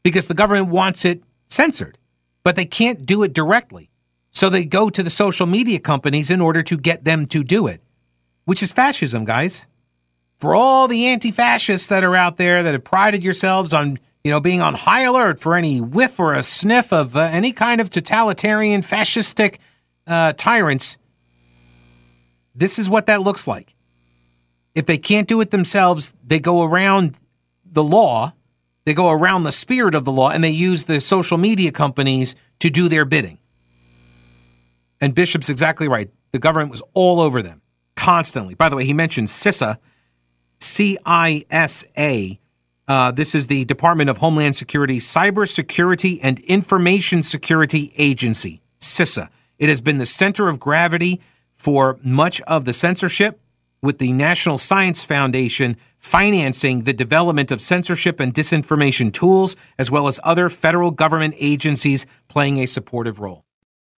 Because 0.04 0.28
the 0.28 0.34
government 0.34 0.68
wants 0.68 1.04
it 1.04 1.22
censored, 1.48 1.98
but 2.44 2.54
they 2.54 2.64
can't 2.64 3.04
do 3.04 3.24
it 3.24 3.32
directly. 3.32 3.90
So 4.36 4.50
they 4.50 4.66
go 4.66 4.90
to 4.90 5.02
the 5.02 5.08
social 5.08 5.46
media 5.46 5.78
companies 5.78 6.30
in 6.30 6.42
order 6.42 6.62
to 6.64 6.76
get 6.76 7.04
them 7.04 7.24
to 7.28 7.42
do 7.42 7.66
it, 7.66 7.80
which 8.44 8.62
is 8.62 8.70
fascism, 8.70 9.24
guys. 9.24 9.66
For 10.40 10.54
all 10.54 10.88
the 10.88 11.06
anti 11.06 11.30
fascists 11.30 11.88
that 11.88 12.04
are 12.04 12.14
out 12.14 12.36
there 12.36 12.62
that 12.62 12.74
have 12.74 12.84
prided 12.84 13.24
yourselves 13.24 13.72
on, 13.72 13.98
you 14.22 14.30
know, 14.30 14.38
being 14.38 14.60
on 14.60 14.74
high 14.74 15.04
alert 15.04 15.40
for 15.40 15.56
any 15.56 15.80
whiff 15.80 16.20
or 16.20 16.34
a 16.34 16.42
sniff 16.42 16.92
of 16.92 17.16
uh, 17.16 17.20
any 17.20 17.50
kind 17.50 17.80
of 17.80 17.88
totalitarian 17.88 18.82
fascistic 18.82 19.56
uh, 20.06 20.34
tyrants, 20.34 20.98
this 22.54 22.78
is 22.78 22.90
what 22.90 23.06
that 23.06 23.22
looks 23.22 23.48
like. 23.48 23.74
If 24.74 24.84
they 24.84 24.98
can't 24.98 25.26
do 25.26 25.40
it 25.40 25.50
themselves, 25.50 26.12
they 26.22 26.40
go 26.40 26.62
around 26.62 27.18
the 27.64 27.82
law, 27.82 28.34
they 28.84 28.92
go 28.92 29.08
around 29.08 29.44
the 29.44 29.50
spirit 29.50 29.94
of 29.94 30.04
the 30.04 30.12
law, 30.12 30.28
and 30.28 30.44
they 30.44 30.50
use 30.50 30.84
the 30.84 31.00
social 31.00 31.38
media 31.38 31.72
companies 31.72 32.36
to 32.58 32.68
do 32.68 32.90
their 32.90 33.06
bidding. 33.06 33.38
And 35.00 35.14
Bishop's 35.14 35.48
exactly 35.48 35.88
right. 35.88 36.10
The 36.32 36.38
government 36.38 36.70
was 36.70 36.82
all 36.94 37.20
over 37.20 37.42
them 37.42 37.62
constantly. 37.96 38.54
By 38.54 38.68
the 38.68 38.76
way, 38.76 38.84
he 38.84 38.94
mentioned 38.94 39.28
CISA, 39.28 39.78
C 40.60 40.98
I 41.04 41.44
S 41.50 41.84
A. 41.96 42.38
Uh, 42.88 43.10
this 43.10 43.34
is 43.34 43.48
the 43.48 43.64
Department 43.64 44.10
of 44.10 44.18
Homeland 44.18 44.54
Security 44.54 44.98
Cybersecurity 44.98 46.20
and 46.22 46.38
Information 46.40 47.22
Security 47.22 47.92
Agency, 47.96 48.62
CISA. 48.80 49.28
It 49.58 49.68
has 49.68 49.80
been 49.80 49.98
the 49.98 50.06
center 50.06 50.48
of 50.48 50.60
gravity 50.60 51.20
for 51.56 51.98
much 52.02 52.40
of 52.42 52.64
the 52.64 52.72
censorship, 52.72 53.40
with 53.82 53.98
the 53.98 54.12
National 54.12 54.58
Science 54.58 55.04
Foundation 55.04 55.76
financing 55.98 56.84
the 56.84 56.92
development 56.92 57.50
of 57.50 57.60
censorship 57.60 58.20
and 58.20 58.34
disinformation 58.34 59.12
tools, 59.12 59.56
as 59.78 59.90
well 59.90 60.08
as 60.08 60.20
other 60.22 60.48
federal 60.48 60.90
government 60.90 61.34
agencies 61.38 62.06
playing 62.28 62.58
a 62.58 62.66
supportive 62.66 63.20
role. 63.20 63.45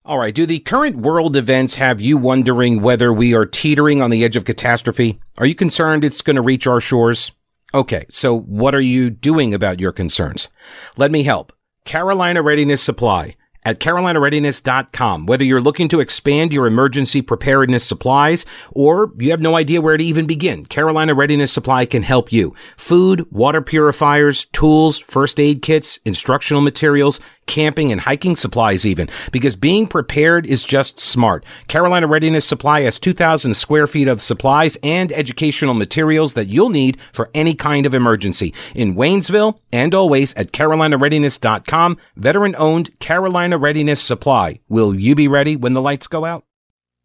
All 0.04 0.18
right. 0.18 0.34
Do 0.34 0.46
the 0.46 0.60
current 0.60 0.96
world 0.96 1.36
events 1.36 1.74
have 1.74 2.00
you 2.00 2.16
wondering 2.16 2.80
whether 2.80 3.12
we 3.12 3.34
are 3.34 3.44
teetering 3.44 4.00
on 4.00 4.10
the 4.10 4.24
edge 4.24 4.36
of 4.36 4.44
catastrophe? 4.44 5.20
Are 5.36 5.46
you 5.46 5.54
concerned 5.54 6.02
it's 6.02 6.22
going 6.22 6.36
to 6.36 6.42
reach 6.42 6.66
our 6.66 6.80
shores? 6.80 7.32
Okay. 7.74 8.06
So 8.10 8.38
what 8.38 8.74
are 8.74 8.80
you 8.80 9.10
doing 9.10 9.52
about 9.52 9.80
your 9.80 9.92
concerns? 9.92 10.48
Let 10.96 11.10
me 11.10 11.24
help. 11.24 11.52
Carolina 11.84 12.42
Readiness 12.42 12.82
Supply 12.82 13.34
at 13.64 13.80
carolinareadiness.com. 13.80 15.26
Whether 15.26 15.44
you're 15.44 15.60
looking 15.60 15.88
to 15.88 16.00
expand 16.00 16.52
your 16.52 16.66
emergency 16.66 17.20
preparedness 17.20 17.84
supplies 17.84 18.46
or 18.70 19.12
you 19.18 19.30
have 19.30 19.40
no 19.40 19.56
idea 19.56 19.82
where 19.82 19.96
to 19.96 20.04
even 20.04 20.26
begin, 20.26 20.64
Carolina 20.64 21.14
Readiness 21.14 21.52
Supply 21.52 21.84
can 21.84 22.02
help 22.02 22.32
you. 22.32 22.54
Food, 22.76 23.30
water 23.30 23.60
purifiers, 23.60 24.46
tools, 24.46 24.98
first 25.00 25.38
aid 25.38 25.60
kits, 25.60 25.98
instructional 26.04 26.62
materials, 26.62 27.20
camping 27.48 27.90
and 27.90 28.02
hiking 28.02 28.36
supplies 28.36 28.86
even, 28.86 29.08
because 29.32 29.56
being 29.56 29.88
prepared 29.88 30.46
is 30.46 30.62
just 30.62 31.00
smart. 31.00 31.44
Carolina 31.66 32.06
Readiness 32.06 32.46
Supply 32.46 32.82
has 32.82 33.00
2,000 33.00 33.54
square 33.54 33.88
feet 33.88 34.06
of 34.06 34.20
supplies 34.20 34.76
and 34.84 35.10
educational 35.12 35.74
materials 35.74 36.34
that 36.34 36.46
you'll 36.46 36.68
need 36.68 36.96
for 37.12 37.30
any 37.34 37.54
kind 37.54 37.86
of 37.86 37.94
emergency. 37.94 38.54
In 38.74 38.94
Waynesville 38.94 39.58
and 39.72 39.94
always 39.94 40.32
at 40.34 40.52
carolinareadiness.com, 40.52 41.96
veteran 42.14 42.54
owned 42.56 42.96
Carolina 43.00 43.58
Readiness 43.58 44.00
Supply. 44.00 44.60
Will 44.68 44.94
you 44.94 45.16
be 45.16 45.26
ready 45.26 45.56
when 45.56 45.72
the 45.72 45.82
lights 45.82 46.06
go 46.06 46.24
out? 46.24 46.44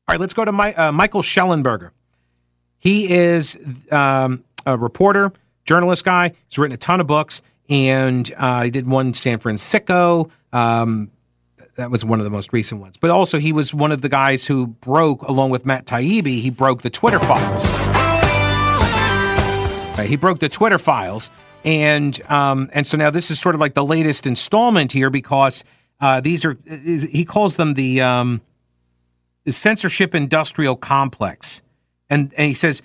All 0.07 0.13
right, 0.13 0.19
let's 0.19 0.33
go 0.33 0.43
to 0.45 0.51
my, 0.51 0.73
uh, 0.73 0.91
Michael 0.91 1.21
Shellenberger. 1.21 1.91
He 2.77 3.09
is 3.09 3.57
um, 3.91 4.43
a 4.65 4.77
reporter, 4.77 5.31
journalist 5.63 6.03
guy. 6.03 6.33
He's 6.49 6.57
written 6.57 6.73
a 6.73 6.77
ton 6.77 6.99
of 6.99 7.07
books, 7.07 7.41
and 7.69 8.31
uh, 8.37 8.63
he 8.63 8.71
did 8.71 8.87
one 8.87 9.13
San 9.13 9.39
Fransicko. 9.39 10.29
Um, 10.51 11.11
that 11.75 11.89
was 11.89 12.05
one 12.05 12.19
of 12.19 12.23
the 12.23 12.29
most 12.29 12.53
recent 12.53 12.81
ones. 12.81 12.97
But 12.97 13.09
also, 13.09 13.39
he 13.39 13.51
was 13.51 13.73
one 13.73 13.91
of 13.91 14.01
the 14.01 14.09
guys 14.09 14.45
who 14.45 14.67
broke, 14.67 15.23
along 15.23 15.49
with 15.49 15.65
Matt 15.65 15.85
Taibbi, 15.85 16.41
he 16.41 16.49
broke 16.49 16.83
the 16.83 16.89
Twitter 16.89 17.19
files. 17.19 17.67
He 20.07 20.15
broke 20.15 20.39
the 20.39 20.49
Twitter 20.49 20.77
files, 20.77 21.31
and 21.63 22.19
um, 22.29 22.69
and 22.73 22.85
so 22.85 22.97
now 22.97 23.09
this 23.09 23.31
is 23.31 23.39
sort 23.39 23.55
of 23.55 23.61
like 23.61 23.73
the 23.73 23.85
latest 23.85 24.25
installment 24.25 24.91
here 24.91 25.09
because 25.09 25.63
uh, 25.99 26.19
these 26.19 26.43
are 26.45 26.57
he 26.65 27.23
calls 27.25 27.55
them 27.55 27.75
the, 27.75 28.01
um, 28.01 28.41
the 29.45 29.51
censorship 29.51 30.13
industrial 30.13 30.75
complex, 30.75 31.61
and 32.09 32.33
and 32.37 32.47
he 32.47 32.53
says 32.53 32.81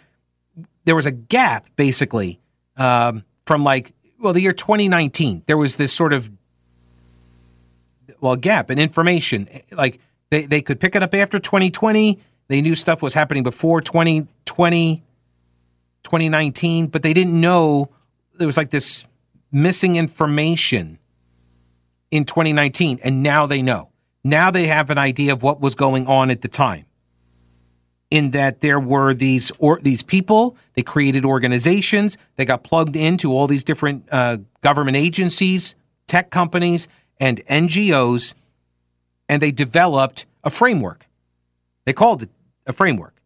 there 0.85 0.95
was 0.95 1.07
a 1.07 1.11
gap 1.11 1.67
basically 1.77 2.41
um, 2.77 3.25
from 3.47 3.65
like 3.65 3.93
well 4.19 4.33
the 4.33 4.41
year 4.41 4.53
2019 4.53 5.43
there 5.47 5.57
was 5.57 5.77
this 5.77 5.93
sort 5.93 6.13
of 6.13 6.31
well 8.21 8.37
gap 8.37 8.71
in 8.71 8.79
information. 8.79 9.49
Like 9.71 10.01
they, 10.31 10.47
they 10.47 10.61
could 10.61 10.81
pick 10.81 10.95
it 10.95 11.03
up 11.03 11.15
after 11.15 11.39
2020 11.39 12.19
they 12.49 12.61
knew 12.61 12.75
stuff 12.75 13.03
was 13.03 13.15
happening 13.15 13.43
before 13.43 13.81
2020 13.81 15.03
2019 16.05 16.87
but 16.87 17.03
they 17.03 17.13
didn't 17.13 17.39
know 17.41 17.91
there 18.37 18.47
was 18.47 18.57
like 18.57 18.71
this 18.71 19.05
missing 19.51 19.97
information 19.97 20.99
in 22.11 22.25
2019 22.25 23.01
and 23.03 23.23
now 23.23 23.47
they 23.47 23.63
know. 23.63 23.91
Now 24.25 24.51
they 24.51 24.67
have 24.67 24.91
an 24.91 24.99
idea 24.99 25.33
of 25.33 25.43
what 25.43 25.61
was 25.61 25.75
going 25.75 26.07
on 26.07 26.31
at 26.31 26.41
the 26.41 26.49
time 26.49 26.85
in 28.11 28.31
that 28.31 28.61
there 28.61 28.81
were 28.81 29.13
these 29.13 29.53
or 29.59 29.79
these 29.83 30.03
people 30.03 30.57
they 30.75 30.83
created 30.83 31.25
organizations 31.25 32.17
they 32.37 32.45
got 32.45 32.63
plugged 32.65 32.97
into 32.97 33.33
all 33.33 33.47
these 33.47 33.63
different 33.63 34.09
uh, 34.11 34.39
government 34.63 34.97
agencies 34.97 35.75
tech 36.07 36.31
companies 36.31 36.89
and 37.21 37.45
ngos 37.47 38.35
and 39.29 39.43
they 39.43 39.53
developed 39.53 40.27
a 40.43 40.51
framework. 40.51 41.07
They 41.85 41.93
called 41.93 42.23
it 42.23 42.31
a 42.67 42.73
framework. 42.73 43.21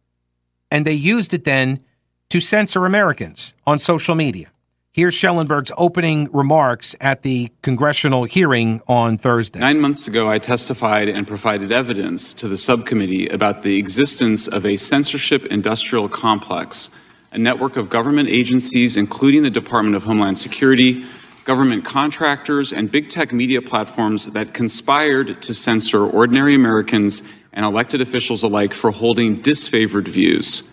And 0.69 0.85
they 0.85 0.93
used 0.93 1.33
it 1.33 1.43
then 1.43 1.83
to 2.29 2.39
censor 2.39 2.85
americans 2.85 3.53
on 3.67 3.77
social 3.77 4.15
media 4.15 4.51
Here's 4.95 5.15
Schellenberg's 5.15 5.71
opening 5.75 6.29
remarks 6.31 6.95
at 7.01 7.23
the 7.23 7.51
congressional 7.63 8.25
hearing 8.25 8.79
on 8.87 9.17
Thursday. 9.17 9.59
Nine 9.59 9.81
months 9.81 10.07
ago, 10.07 10.29
I 10.29 10.37
testified 10.37 11.09
and 11.09 11.27
provided 11.27 11.71
evidence 11.71 12.31
to 12.35 12.47
the 12.47 12.57
subcommittee 12.57 13.27
about 13.29 13.63
the 13.63 13.77
existence 13.77 14.47
of 14.47 14.67
a 14.67 14.75
censorship 14.75 15.47
industrial 15.47 16.09
complex, 16.09 16.91
a 17.31 17.39
network 17.39 17.75
of 17.75 17.89
government 17.89 18.29
agencies, 18.29 18.95
including 18.95 19.41
the 19.41 19.49
Department 19.49 19.95
of 19.95 20.03
Homeland 20.03 20.37
Security, 20.37 21.03
government 21.43 21.83
contractors, 21.83 22.71
and 22.71 22.91
big 22.91 23.09
tech 23.09 23.33
media 23.33 23.63
platforms 23.63 24.27
that 24.33 24.53
conspired 24.53 25.41
to 25.41 25.55
censor 25.55 26.05
ordinary 26.05 26.53
Americans 26.53 27.23
and 27.51 27.65
elected 27.65 27.99
officials 27.99 28.43
alike 28.43 28.75
for 28.75 28.91
holding 28.91 29.41
disfavored 29.41 30.07
views. 30.07 30.69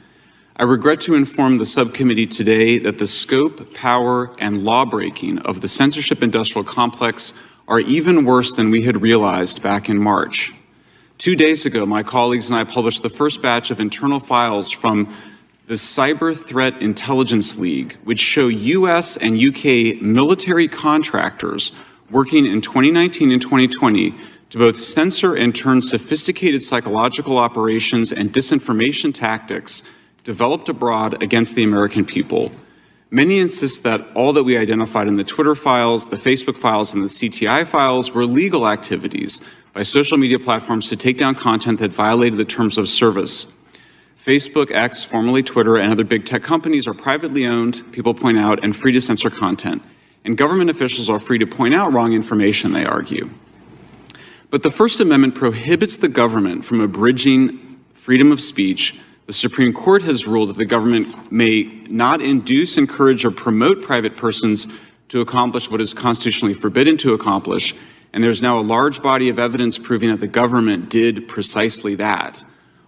I 0.60 0.64
regret 0.64 1.00
to 1.02 1.14
inform 1.14 1.56
the 1.56 1.64
subcommittee 1.64 2.26
today 2.26 2.78
that 2.80 2.98
the 2.98 3.06
scope, 3.06 3.72
power, 3.72 4.30
and 4.38 4.62
lawbreaking 4.62 5.38
of 5.38 5.62
the 5.62 5.68
censorship 5.68 6.22
industrial 6.22 6.64
complex 6.64 7.32
are 7.66 7.80
even 7.80 8.26
worse 8.26 8.52
than 8.52 8.70
we 8.70 8.82
had 8.82 9.00
realized 9.00 9.62
back 9.62 9.88
in 9.88 9.96
March. 9.96 10.52
Two 11.16 11.34
days 11.34 11.64
ago, 11.64 11.86
my 11.86 12.02
colleagues 12.02 12.50
and 12.50 12.58
I 12.58 12.64
published 12.64 13.02
the 13.02 13.08
first 13.08 13.40
batch 13.40 13.70
of 13.70 13.80
internal 13.80 14.20
files 14.20 14.70
from 14.70 15.08
the 15.66 15.76
Cyber 15.76 16.36
Threat 16.36 16.82
Intelligence 16.82 17.56
League, 17.56 17.94
which 18.04 18.20
show 18.20 18.48
US 18.48 19.16
and 19.16 19.42
UK 19.42 20.02
military 20.02 20.68
contractors 20.68 21.72
working 22.10 22.44
in 22.44 22.60
2019 22.60 23.32
and 23.32 23.40
2020 23.40 24.12
to 24.50 24.58
both 24.58 24.76
censor 24.76 25.34
and 25.34 25.54
turn 25.54 25.80
sophisticated 25.80 26.62
psychological 26.62 27.38
operations 27.38 28.12
and 28.12 28.30
disinformation 28.30 29.14
tactics 29.14 29.82
developed 30.24 30.68
abroad 30.68 31.22
against 31.22 31.54
the 31.54 31.64
American 31.64 32.04
people. 32.04 32.50
Many 33.10 33.40
insist 33.40 33.82
that 33.82 34.06
all 34.14 34.32
that 34.32 34.44
we 34.44 34.56
identified 34.56 35.08
in 35.08 35.16
the 35.16 35.24
Twitter 35.24 35.54
files, 35.54 36.10
the 36.10 36.16
Facebook 36.16 36.56
files, 36.56 36.94
and 36.94 37.02
the 37.02 37.08
CTI 37.08 37.66
files 37.66 38.12
were 38.12 38.24
legal 38.24 38.68
activities 38.68 39.40
by 39.72 39.82
social 39.82 40.16
media 40.16 40.38
platforms 40.38 40.88
to 40.88 40.96
take 40.96 41.18
down 41.18 41.34
content 41.34 41.80
that 41.80 41.92
violated 41.92 42.38
the 42.38 42.44
terms 42.44 42.78
of 42.78 42.88
service. 42.88 43.52
Facebook, 44.16 44.70
X, 44.70 45.02
formerly 45.02 45.42
Twitter, 45.42 45.76
and 45.76 45.90
other 45.90 46.04
big 46.04 46.24
tech 46.24 46.42
companies 46.42 46.86
are 46.86 46.94
privately 46.94 47.46
owned, 47.46 47.82
people 47.90 48.14
point 48.14 48.38
out, 48.38 48.62
and 48.62 48.76
free 48.76 48.92
to 48.92 49.00
censor 49.00 49.30
content. 49.30 49.82
And 50.24 50.36
government 50.36 50.70
officials 50.70 51.08
are 51.08 51.18
free 51.18 51.38
to 51.38 51.46
point 51.46 51.74
out 51.74 51.92
wrong 51.92 52.12
information, 52.12 52.72
they 52.72 52.84
argue. 52.84 53.30
But 54.50 54.62
the 54.62 54.70
First 54.70 55.00
Amendment 55.00 55.34
prohibits 55.34 55.96
the 55.96 56.08
government 56.08 56.64
from 56.64 56.80
abridging 56.80 57.80
freedom 57.92 58.30
of 58.30 58.40
speech 58.40 59.00
the 59.30 59.34
Supreme 59.34 59.72
Court 59.72 60.02
has 60.02 60.26
ruled 60.26 60.48
that 60.48 60.58
the 60.58 60.64
government 60.64 61.30
may 61.30 61.62
not 61.88 62.20
induce, 62.20 62.76
encourage, 62.76 63.24
or 63.24 63.30
promote 63.30 63.80
private 63.80 64.16
persons 64.16 64.66
to 65.06 65.20
accomplish 65.20 65.70
what 65.70 65.80
is 65.80 65.94
constitutionally 65.94 66.52
forbidden 66.52 66.96
to 66.96 67.14
accomplish. 67.14 67.72
And 68.12 68.24
there's 68.24 68.42
now 68.42 68.58
a 68.58 68.60
large 68.60 69.00
body 69.00 69.28
of 69.28 69.38
evidence 69.38 69.78
proving 69.78 70.10
that 70.10 70.18
the 70.18 70.26
government 70.26 70.90
did 70.90 71.28
precisely 71.28 71.94
that. 71.94 72.44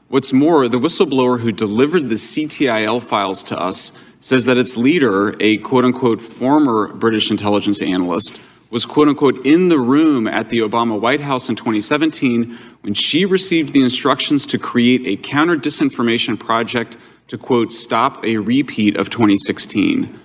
What's 0.09 0.33
more, 0.33 0.67
the 0.67 0.81
whistleblower 0.81 1.39
who 1.39 1.53
delivered 1.53 2.09
the 2.09 2.17
CTIL 2.17 3.01
files 3.01 3.45
to 3.45 3.57
us 3.57 3.93
says 4.19 4.45
that 4.47 4.57
its 4.57 4.77
leader, 4.77 5.37
a 5.39 5.59
quote 5.59 5.85
unquote 5.85 6.21
former 6.21 6.93
British 6.93 7.31
intelligence 7.31 7.81
analyst, 7.81 8.43
was 8.73 8.87
quote 8.87 9.07
unquote 9.07 9.45
in 9.45 9.69
the 9.69 9.79
room 9.79 10.27
at 10.27 10.49
the 10.49 10.59
Obama 10.61 10.99
White 10.99 11.21
House 11.21 11.51
in 11.51 11.55
2017 11.55 12.57
when 12.81 12.95
she 12.95 13.27
received 13.27 13.75
the 13.75 13.83
instructions 13.83 14.47
to 14.47 14.59
create 14.59 15.07
a 15.07 15.23
counter 15.23 15.57
disinformation 15.57 16.41
project 16.41 16.97
to 17.29 17.37
quote 17.37 17.71
stop 17.71 18.25
a 18.25 18.39
repeat 18.39 18.97
of 18.97 19.11
2016. 19.11 20.19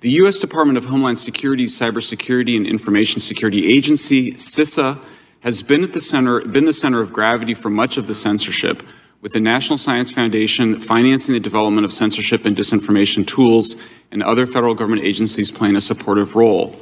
The 0.00 0.10
U.S. 0.10 0.38
Department 0.38 0.76
of 0.76 0.84
Homeland 0.84 1.18
Security's 1.18 1.76
Cybersecurity 1.76 2.54
and 2.54 2.66
Information 2.66 3.22
Security 3.22 3.66
Agency, 3.66 4.32
CISA, 4.32 5.02
has 5.40 5.62
been 5.62 5.82
at 5.82 5.94
the 5.94 6.00
center 6.00 6.42
been 6.42 6.66
the 6.66 6.74
center 6.74 7.00
of 7.00 7.14
gravity 7.14 7.54
for 7.54 7.70
much 7.70 7.96
of 7.96 8.08
the 8.08 8.14
censorship, 8.14 8.82
with 9.22 9.32
the 9.32 9.40
National 9.40 9.78
Science 9.78 10.10
Foundation 10.10 10.78
financing 10.78 11.32
the 11.32 11.40
development 11.40 11.86
of 11.86 11.94
censorship 11.94 12.44
and 12.44 12.54
disinformation 12.54 13.26
tools 13.26 13.74
and 14.12 14.22
other 14.22 14.44
federal 14.44 14.74
government 14.74 15.02
agencies 15.02 15.50
playing 15.50 15.76
a 15.76 15.80
supportive 15.80 16.36
role. 16.36 16.76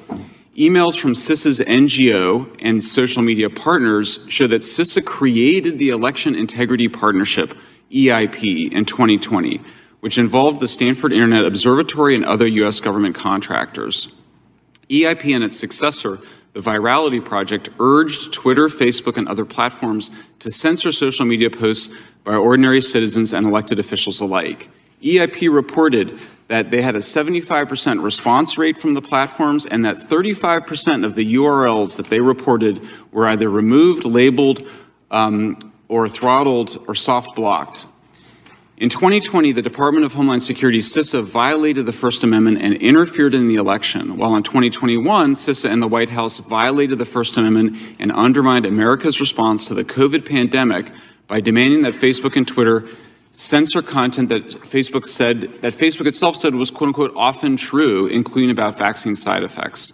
Emails 0.57 0.97
from 0.97 1.15
CISA's 1.15 1.59
NGO 1.59 2.55
and 2.61 2.83
social 2.83 3.23
media 3.23 3.51
partners 3.51 4.25
show 4.29 4.47
that 4.47 4.63
CISA 4.63 5.05
created 5.05 5.81
the 5.81 5.89
Election 5.89 6.37
Integrity 6.37 6.87
Partnership, 6.87 7.55
EIP, 7.91 8.73
in 8.73 8.85
2020, 8.85 9.61
which 9.99 10.17
involved 10.17 10.61
the 10.61 10.69
Stanford 10.69 11.13
Internet 11.13 11.45
Observatory 11.45 12.15
and 12.15 12.25
other 12.25 12.47
U.S. 12.47 12.79
government 12.79 13.17
contractors. 13.17 14.13
EIP 14.89 15.35
and 15.35 15.43
its 15.43 15.59
successor, 15.59 16.21
the 16.53 16.61
Virality 16.61 17.25
Project, 17.25 17.71
urged 17.81 18.33
Twitter, 18.33 18.69
Facebook, 18.69 19.17
and 19.17 19.27
other 19.27 19.45
platforms 19.45 20.13
to 20.39 20.53
censor 20.53 20.93
social 20.93 21.27
media 21.27 21.51
posts 21.51 21.93
by 22.23 22.37
ordinary 22.37 22.81
citizens 22.81 23.33
and 23.33 23.45
elected 23.45 23.81
officials 23.81 24.21
alike. 24.21 24.71
EIP 25.03 25.53
reported 25.53 26.17
that 26.49 26.71
they 26.71 26.83
had 26.83 26.95
a 26.95 26.99
75% 26.99 28.03
response 28.03 28.59
rate 28.59 28.77
from 28.77 28.95
the 28.95 29.03
platforms 29.03 29.65
and 29.65 29.85
that 29.85 29.97
35% 29.97 31.05
of 31.05 31.15
the 31.15 31.35
URLs 31.35 31.97
that 31.97 32.11
they 32.11 32.21
reported 32.21 32.87
were 33.13 33.27
either 33.27 33.49
removed, 33.49 34.05
labeled, 34.05 34.63
um, 35.11 35.73
or 35.89 36.09
throttled 36.09 36.77
or 36.87 36.95
soft 36.95 37.35
blocked. 37.35 37.87
In 38.77 38.89
2020, 38.89 39.53
the 39.53 39.63
Department 39.63 40.05
of 40.05 40.15
Homeland 40.15 40.43
Security, 40.43 40.81
CISA, 40.81 41.23
violated 41.23 41.87
the 41.87 41.93
First 41.93 42.25
Amendment 42.25 42.61
and 42.61 42.75
interfered 42.75 43.33
in 43.33 43.47
the 43.47 43.55
election, 43.55 44.17
while 44.17 44.35
in 44.35 44.43
2021, 44.43 45.35
CISA 45.35 45.71
and 45.71 45.81
the 45.81 45.87
White 45.87 46.09
House 46.09 46.39
violated 46.39 46.99
the 46.99 47.05
First 47.05 47.37
Amendment 47.37 47.77
and 48.01 48.11
undermined 48.11 48.67
America's 48.67 49.21
response 49.21 49.67
to 49.67 49.75
the 49.75 49.85
COVID 49.85 50.29
pandemic 50.29 50.91
by 51.29 51.41
demanding 51.41 51.83
that 51.83 51.95
Facebook 51.95 52.37
and 52.37 52.49
Twitter 52.49 52.85
censor 53.35 53.83
content 53.83 54.29
that 54.29 54.47
Facebook 54.47 55.05
said, 55.05 55.43
that 55.61 55.73
Facebook 55.73 56.07
itself 56.07 56.37
said 56.37 56.55
was 56.55 56.71
quote 56.71 56.89
unquote 56.89 57.13
often 57.17 57.57
true, 57.57 58.07
including 58.07 58.51
about 58.51 58.79
vaccine 58.79 59.17
side 59.17 59.43
effects. 59.43 59.93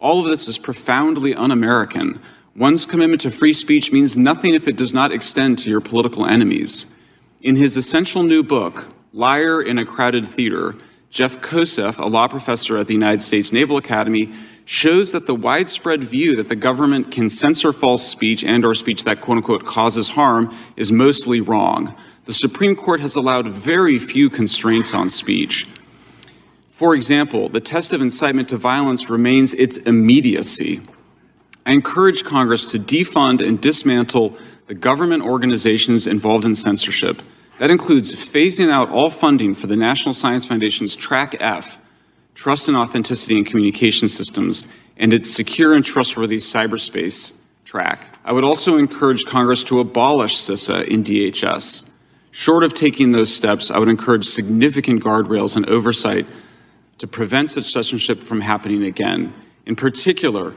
All 0.00 0.20
of 0.20 0.26
this 0.26 0.48
is 0.48 0.58
profoundly 0.58 1.32
un 1.34 1.52
American. 1.52 2.20
One's 2.56 2.84
commitment 2.84 3.20
to 3.22 3.30
free 3.30 3.52
speech 3.52 3.92
means 3.92 4.16
nothing 4.16 4.54
if 4.54 4.66
it 4.66 4.76
does 4.76 4.92
not 4.92 5.12
extend 5.12 5.58
to 5.58 5.70
your 5.70 5.80
political 5.80 6.26
enemies. 6.26 6.92
In 7.40 7.54
his 7.54 7.76
essential 7.76 8.24
new 8.24 8.42
book, 8.42 8.88
Liar 9.12 9.62
in 9.62 9.78
a 9.78 9.86
Crowded 9.86 10.26
Theater, 10.26 10.74
Jeff 11.10 11.40
Kosseff, 11.40 12.00
a 12.00 12.06
law 12.06 12.26
professor 12.26 12.76
at 12.76 12.88
the 12.88 12.94
United 12.94 13.22
States 13.22 13.52
Naval 13.52 13.76
Academy, 13.76 14.32
shows 14.64 15.12
that 15.12 15.26
the 15.26 15.34
widespread 15.34 16.02
view 16.02 16.34
that 16.36 16.48
the 16.48 16.56
government 16.56 17.12
can 17.12 17.30
censor 17.30 17.72
false 17.72 18.06
speech 18.06 18.42
and 18.42 18.64
or 18.64 18.74
speech 18.74 19.04
that 19.04 19.20
quote 19.20 19.36
unquote 19.36 19.64
causes 19.64 20.10
harm 20.10 20.52
is 20.76 20.90
mostly 20.90 21.40
wrong 21.40 21.94
the 22.30 22.34
Supreme 22.34 22.76
Court 22.76 23.00
has 23.00 23.16
allowed 23.16 23.48
very 23.48 23.98
few 23.98 24.30
constraints 24.30 24.94
on 24.94 25.10
speech. 25.10 25.66
For 26.68 26.94
example, 26.94 27.48
the 27.48 27.60
test 27.60 27.92
of 27.92 28.00
incitement 28.00 28.50
to 28.50 28.56
violence 28.56 29.10
remains 29.10 29.52
its 29.54 29.78
immediacy. 29.78 30.80
I 31.66 31.72
encourage 31.72 32.22
Congress 32.22 32.64
to 32.66 32.78
defund 32.78 33.44
and 33.44 33.60
dismantle 33.60 34.38
the 34.68 34.76
government 34.76 35.24
organizations 35.24 36.06
involved 36.06 36.44
in 36.44 36.54
censorship. 36.54 37.20
That 37.58 37.72
includes 37.72 38.14
phasing 38.14 38.70
out 38.70 38.90
all 38.90 39.10
funding 39.10 39.52
for 39.52 39.66
the 39.66 39.74
National 39.74 40.14
Science 40.14 40.46
Foundation's 40.46 40.94
Track 40.94 41.34
F, 41.40 41.80
Trust 42.36 42.68
and 42.68 42.76
Authenticity 42.76 43.38
in 43.38 43.44
Communication 43.44 44.06
Systems, 44.06 44.68
and 44.96 45.12
its 45.12 45.28
secure 45.28 45.74
and 45.74 45.84
trustworthy 45.84 46.36
cyberspace 46.36 47.32
track. 47.64 48.16
I 48.24 48.30
would 48.30 48.44
also 48.44 48.76
encourage 48.76 49.26
Congress 49.26 49.64
to 49.64 49.80
abolish 49.80 50.36
CISA 50.36 50.86
in 50.86 51.02
DHS. 51.02 51.89
Short 52.30 52.62
of 52.62 52.74
taking 52.74 53.12
those 53.12 53.34
steps, 53.34 53.70
I 53.70 53.78
would 53.78 53.88
encourage 53.88 54.24
significant 54.24 55.02
guardrails 55.02 55.56
and 55.56 55.68
oversight 55.68 56.26
to 56.98 57.06
prevent 57.06 57.50
such 57.50 57.72
censorship 57.72 58.22
from 58.22 58.42
happening 58.42 58.84
again. 58.84 59.32
In 59.66 59.74
particular, 59.74 60.54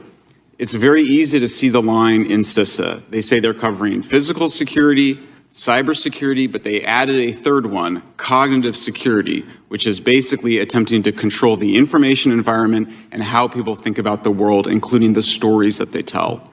it's 0.58 0.74
very 0.74 1.02
easy 1.02 1.40
to 1.40 1.48
see 1.48 1.68
the 1.68 1.82
line 1.82 2.26
in 2.26 2.40
CISA. 2.40 3.02
They 3.10 3.20
say 3.20 3.40
they're 3.40 3.54
covering 3.54 4.02
physical 4.02 4.48
security, 4.48 5.18
cybersecurity, 5.50 6.50
but 6.50 6.62
they 6.62 6.82
added 6.82 7.16
a 7.16 7.32
third 7.32 7.66
one, 7.66 8.02
cognitive 8.16 8.76
security, 8.76 9.44
which 9.68 9.86
is 9.86 9.98
basically 9.98 10.58
attempting 10.58 11.02
to 11.02 11.12
control 11.12 11.56
the 11.56 11.76
information 11.76 12.30
environment 12.30 12.92
and 13.10 13.22
how 13.22 13.48
people 13.48 13.74
think 13.74 13.98
about 13.98 14.22
the 14.22 14.30
world, 14.30 14.68
including 14.68 15.14
the 15.14 15.22
stories 15.22 15.78
that 15.78 15.92
they 15.92 16.02
tell. 16.02 16.48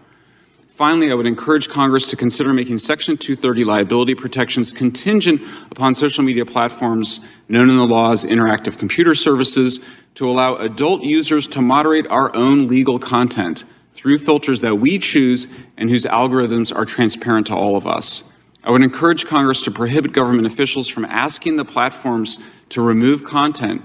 Finally, 0.82 1.12
I 1.12 1.14
would 1.14 1.28
encourage 1.28 1.70
Congress 1.70 2.08
to 2.08 2.16
consider 2.16 2.54
making 2.54 2.80
Section 2.80 3.16
230 3.16 3.66
liability 3.66 4.16
protections 4.16 4.74
contingent 4.74 5.40
upon 5.70 5.94
social 5.94 6.24
media 6.24 6.44
platforms 6.44 7.20
known 7.48 7.70
in 7.70 7.78
the 7.78 7.86
law 7.86 8.12
as 8.12 8.26
interactive 8.26 8.80
computer 8.80 9.14
services 9.14 9.80
to 10.16 10.28
allow 10.28 10.56
adult 10.56 11.04
users 11.04 11.46
to 11.46 11.62
moderate 11.62 12.08
our 12.08 12.36
own 12.36 12.66
legal 12.66 12.98
content 12.98 13.64
through 13.94 14.18
filters 14.18 14.62
that 14.62 14.78
we 14.78 14.98
choose 14.98 15.48
and 15.78 15.92
whose 15.92 16.06
algorithms 16.06 16.76
are 16.76 16.84
transparent 16.84 17.46
to 17.46 17.56
all 17.56 17.76
of 17.76 17.86
us. 17.86 18.24
I 18.64 18.72
would 18.72 18.82
encourage 18.82 19.28
Congress 19.28 19.62
to 19.62 19.70
prohibit 19.70 20.14
government 20.14 20.48
officials 20.48 20.88
from 20.88 21.06
asking 21.06 21.58
the 21.58 21.64
platforms 21.64 22.40
to 22.70 22.82
remove 22.82 23.24
content 23.24 23.84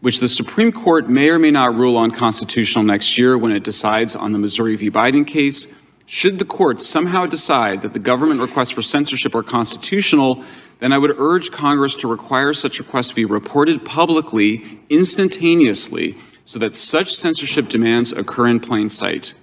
which 0.00 0.18
the 0.18 0.28
Supreme 0.28 0.72
Court 0.72 1.08
may 1.08 1.30
or 1.30 1.38
may 1.38 1.52
not 1.52 1.76
rule 1.76 1.96
unconstitutional 1.96 2.84
next 2.84 3.16
year 3.16 3.38
when 3.38 3.52
it 3.52 3.62
decides 3.62 4.16
on 4.16 4.32
the 4.32 4.40
Missouri 4.40 4.74
v. 4.74 4.90
Biden 4.90 5.24
case 5.24 5.72
should 6.06 6.38
the 6.38 6.44
court 6.44 6.80
somehow 6.80 7.26
decide 7.26 7.82
that 7.82 7.92
the 7.92 7.98
government 7.98 8.40
requests 8.40 8.70
for 8.70 8.82
censorship 8.82 9.34
are 9.34 9.42
constitutional, 9.42 10.42
then 10.78 10.92
I 10.92 10.98
would 10.98 11.18
urge 11.18 11.50
Congress 11.50 11.94
to 11.96 12.08
require 12.08 12.54
such 12.54 12.78
requests 12.78 13.10
to 13.10 13.14
be 13.14 13.24
reported 13.24 13.84
publicly, 13.84 14.80
instantaneously, 14.88 16.16
so 16.44 16.58
that 16.60 16.76
such 16.76 17.14
censorship 17.14 17.68
demands 17.68 18.12
occur 18.12 18.46
in 18.46 18.60
plain 18.60 18.88
sight. 18.88 19.34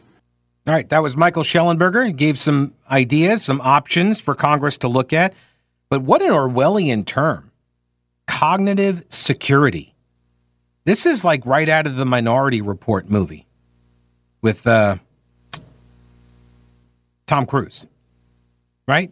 All 0.66 0.74
right, 0.74 0.88
that 0.90 1.04
was 1.04 1.18
Michael 1.18 1.44
Shellenberger. 1.44 2.08
He 2.08 2.14
gave 2.14 2.40
some 2.40 2.74
ideas, 2.90 3.44
some 3.44 3.60
options 3.60 4.22
for 4.22 4.34
Congress 4.34 4.78
to 4.78 4.88
look 4.88 5.12
at. 5.12 5.34
But 5.90 6.02
what 6.04 6.22
an 6.22 6.30
Orwellian 6.30 7.06
term 7.06 7.52
cognitive 8.26 9.04
security. 9.10 9.96
This 10.86 11.06
is 11.06 11.26
like 11.26 11.46
right 11.46 11.68
out 11.68 11.88
of 11.88 11.98
the 11.98 12.06
Minority 12.06 12.62
Report 12.62 13.10
movie 13.10 13.46
with 14.42 14.66
uh, 14.66 14.98
Tom 17.34 17.48
Cruise, 17.48 17.88
right? 18.88 19.12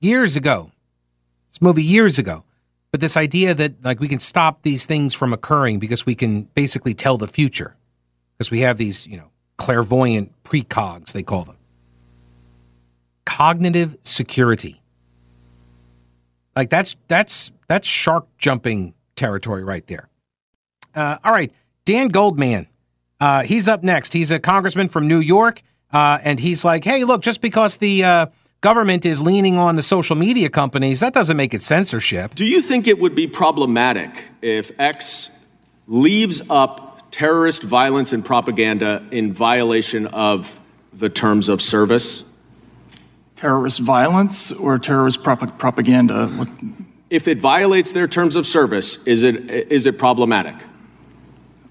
Years 0.00 0.34
ago. 0.34 0.72
This 1.50 1.60
movie 1.60 1.82
years 1.82 2.18
ago. 2.18 2.42
But 2.90 3.02
this 3.02 3.18
idea 3.18 3.52
that 3.52 3.84
like 3.84 4.00
we 4.00 4.08
can 4.08 4.18
stop 4.18 4.62
these 4.62 4.86
things 4.86 5.12
from 5.12 5.34
occurring 5.34 5.78
because 5.78 6.06
we 6.06 6.14
can 6.14 6.44
basically 6.54 6.94
tell 6.94 7.18
the 7.18 7.26
future. 7.26 7.76
Because 8.32 8.50
we 8.50 8.60
have 8.60 8.78
these, 8.78 9.06
you 9.06 9.18
know, 9.18 9.30
clairvoyant 9.58 10.32
precogs, 10.42 11.12
they 11.12 11.22
call 11.22 11.44
them. 11.44 11.58
Cognitive 13.26 13.98
security. 14.00 14.80
Like 16.56 16.70
that's 16.70 16.96
that's 17.08 17.52
that's 17.68 17.86
shark 17.86 18.26
jumping 18.38 18.94
territory 19.16 19.64
right 19.64 19.86
there. 19.86 20.08
Uh, 20.94 21.18
all 21.22 21.32
right, 21.32 21.52
Dan 21.84 22.08
Goldman. 22.08 22.68
Uh, 23.20 23.42
he's 23.42 23.68
up 23.68 23.82
next. 23.82 24.14
He's 24.14 24.30
a 24.30 24.38
congressman 24.38 24.88
from 24.88 25.06
New 25.06 25.20
York. 25.20 25.60
Uh, 25.92 26.18
and 26.22 26.38
he's 26.40 26.64
like, 26.64 26.84
hey, 26.84 27.04
look, 27.04 27.22
just 27.22 27.40
because 27.40 27.78
the 27.78 28.04
uh, 28.04 28.26
government 28.60 29.04
is 29.04 29.20
leaning 29.20 29.56
on 29.56 29.76
the 29.76 29.82
social 29.82 30.16
media 30.16 30.48
companies, 30.48 31.00
that 31.00 31.12
doesn't 31.12 31.36
make 31.36 31.54
it 31.54 31.62
censorship. 31.62 32.34
Do 32.34 32.44
you 32.44 32.60
think 32.60 32.86
it 32.86 32.98
would 32.98 33.14
be 33.14 33.26
problematic 33.26 34.24
if 34.42 34.70
X 34.78 35.30
leaves 35.86 36.42
up 36.48 37.10
terrorist 37.10 37.62
violence 37.62 38.12
and 38.12 38.24
propaganda 38.24 39.04
in 39.10 39.32
violation 39.32 40.06
of 40.08 40.60
the 40.92 41.08
terms 41.08 41.48
of 41.48 41.60
service? 41.60 42.24
Terrorist 43.36 43.80
violence 43.80 44.52
or 44.52 44.78
terrorist 44.78 45.24
prop- 45.24 45.58
propaganda? 45.58 46.30
If 47.08 47.26
it 47.26 47.38
violates 47.38 47.90
their 47.92 48.06
terms 48.06 48.36
of 48.36 48.46
service, 48.46 49.02
is 49.04 49.24
it 49.24 49.50
is 49.50 49.86
it 49.86 49.98
problematic? 49.98 50.54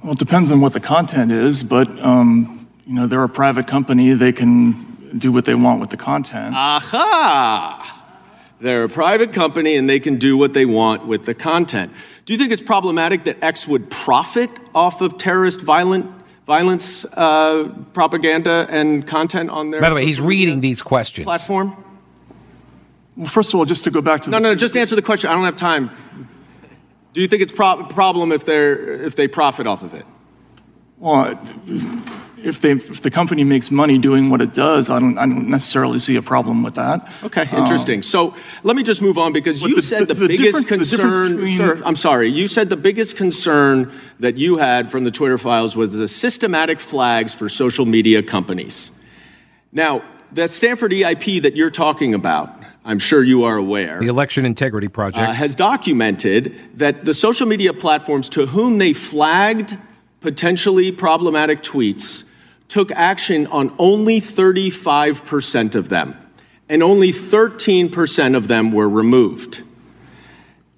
Well, 0.03 0.13
it 0.13 0.19
depends 0.19 0.51
on 0.51 0.61
what 0.61 0.73
the 0.73 0.79
content 0.79 1.31
is, 1.31 1.63
but 1.63 1.87
um, 1.99 2.58
you 2.89 2.95
know, 2.95 3.05
they're 3.05 3.23
a 3.23 3.29
private 3.29 3.67
company, 3.67 4.11
they 4.13 4.31
can 4.31 4.73
do 5.15 5.31
what 5.31 5.45
they 5.45 5.53
want 5.53 5.79
with 5.79 5.91
the 5.91 5.97
content. 5.97 6.55
Aha! 6.55 7.95
They're 8.59 8.85
a 8.85 8.89
private 8.89 9.31
company 9.31 9.75
and 9.75 9.87
they 9.87 9.99
can 9.99 10.17
do 10.17 10.35
what 10.35 10.53
they 10.55 10.65
want 10.65 11.05
with 11.05 11.25
the 11.25 11.35
content. 11.35 11.93
Do 12.25 12.33
you 12.33 12.39
think 12.39 12.51
it's 12.51 12.63
problematic 12.63 13.25
that 13.25 13.43
X 13.43 13.67
would 13.67 13.91
profit 13.91 14.49
off 14.73 15.01
of 15.01 15.17
terrorist 15.17 15.61
violent 15.61 16.07
violence 16.47 17.05
uh, 17.13 17.71
propaganda 17.93 18.65
and 18.71 19.05
content 19.05 19.51
on 19.51 19.69
their 19.69 19.81
By 19.81 19.89
the 19.89 19.95
way, 19.95 20.05
he's 20.05 20.19
reading 20.19 20.61
these 20.61 20.81
questions. 20.81 21.25
Platform? 21.25 21.77
Well, 23.15 23.27
first 23.27 23.53
of 23.53 23.59
all, 23.59 23.65
just 23.65 23.83
to 23.83 23.91
go 23.91 24.01
back 24.01 24.23
to 24.23 24.31
no, 24.31 24.37
the, 24.37 24.41
no, 24.41 24.49
no, 24.49 24.55
just 24.55 24.75
answer 24.75 24.95
the 24.95 25.03
question. 25.03 25.29
I 25.29 25.35
don't 25.35 25.45
have 25.45 25.57
time. 25.57 25.91
Do 27.13 27.21
you 27.21 27.27
think 27.27 27.43
it's 27.43 27.53
a 27.53 27.55
pro- 27.55 27.83
problem 27.83 28.31
if 28.31 28.45
they're 28.45 28.93
if 29.03 29.15
they 29.15 29.27
profit 29.27 29.67
off 29.67 29.83
of 29.83 29.93
it? 29.93 30.05
Well, 30.97 31.39
if 32.43 32.61
they 32.61 32.71
if 32.71 33.01
the 33.01 33.11
company 33.11 33.43
makes 33.43 33.71
money 33.71 33.97
doing 33.97 34.29
what 34.29 34.41
it 34.41 34.53
does, 34.53 34.89
I 34.89 34.99
don't 34.99 35.17
I 35.17 35.25
don't 35.25 35.49
necessarily 35.49 35.99
see 35.99 36.15
a 36.15 36.21
problem 36.21 36.63
with 36.63 36.75
that. 36.75 37.11
Okay, 37.23 37.49
interesting. 37.55 37.99
Um, 37.99 38.03
so 38.03 38.35
let 38.63 38.75
me 38.75 38.83
just 38.83 39.01
move 39.01 39.17
on 39.17 39.33
because 39.33 39.61
you 39.61 39.75
the, 39.75 39.81
said 39.81 40.07
the, 40.07 40.13
the 40.13 40.27
biggest 40.27 40.67
concern. 40.67 41.35
Between, 41.37 41.57
sir, 41.57 41.81
I'm 41.85 41.95
sorry. 41.95 42.29
You 42.29 42.47
said 42.47 42.69
the 42.69 42.77
biggest 42.77 43.17
concern 43.17 43.91
that 44.19 44.37
you 44.37 44.57
had 44.57 44.91
from 44.91 45.03
the 45.03 45.11
Twitter 45.11 45.37
files 45.37 45.75
was 45.75 45.95
the 45.95 46.07
systematic 46.07 46.79
flags 46.79 47.33
for 47.33 47.49
social 47.49 47.85
media 47.85 48.23
companies. 48.23 48.91
Now, 49.71 50.03
that 50.33 50.49
Stanford 50.49 50.91
EIP 50.91 51.41
that 51.41 51.55
you're 51.55 51.71
talking 51.71 52.13
about. 52.13 52.55
I'm 52.85 52.97
sure 52.97 53.23
you 53.23 53.43
are 53.43 53.57
aware. 53.57 53.99
The 53.99 54.07
Election 54.07 54.45
Integrity 54.45 54.87
Project 54.87 55.29
uh, 55.29 55.33
has 55.33 55.53
documented 55.53 56.59
that 56.75 57.05
the 57.05 57.13
social 57.13 57.45
media 57.45 57.73
platforms 57.73 58.29
to 58.29 58.45
whom 58.47 58.77
they 58.77 58.93
flagged 58.93 59.77
potentially 60.21 60.91
problematic 60.91 61.61
tweets 61.61 62.23
took 62.69 62.91
action 62.91 63.47
on 63.47 63.75
only 63.77 64.21
35% 64.21 65.75
of 65.75 65.89
them, 65.89 66.15
and 66.69 66.81
only 66.81 67.11
13% 67.11 68.37
of 68.37 68.47
them 68.47 68.71
were 68.71 68.87
removed. 68.87 69.63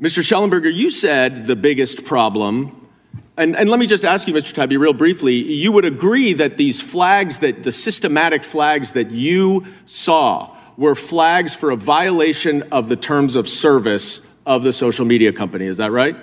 Mr. 0.01 0.23
Shellenberger, 0.23 0.73
you 0.73 0.89
said 0.89 1.45
the 1.45 1.56
biggest 1.56 2.06
problem, 2.06 2.89
and, 3.38 3.56
and 3.56 3.69
let 3.69 3.80
me 3.80 3.86
just 3.86 4.06
ask 4.06 4.27
you, 4.27 4.34
Mr. 4.34 4.54
Taibbi, 4.54 4.80
real 4.80 4.93
briefly, 4.93 5.36
you 5.36 5.71
would 5.71 5.86
agree 5.86 6.34
that 6.34 6.58
these 6.58 6.82
flags, 6.82 7.39
that 7.39 7.63
the 7.63 7.71
systematic 7.71 8.43
flags 8.43 8.93
that 8.93 9.12
you 9.12 9.65
saw 9.86 10.56
were 10.77 10.95
flags 10.95 11.56
for 11.56 11.71
a 11.71 11.75
violation 11.75 12.63
of 12.71 12.88
the 12.88 12.95
terms 12.95 13.36
of 13.36 13.47
service 13.47 14.25
of 14.45 14.63
the 14.63 14.73
social 14.73 15.06
media 15.06 15.32
company, 15.32 15.65
is 15.65 15.77
that 15.77 15.91
right? 15.91 16.15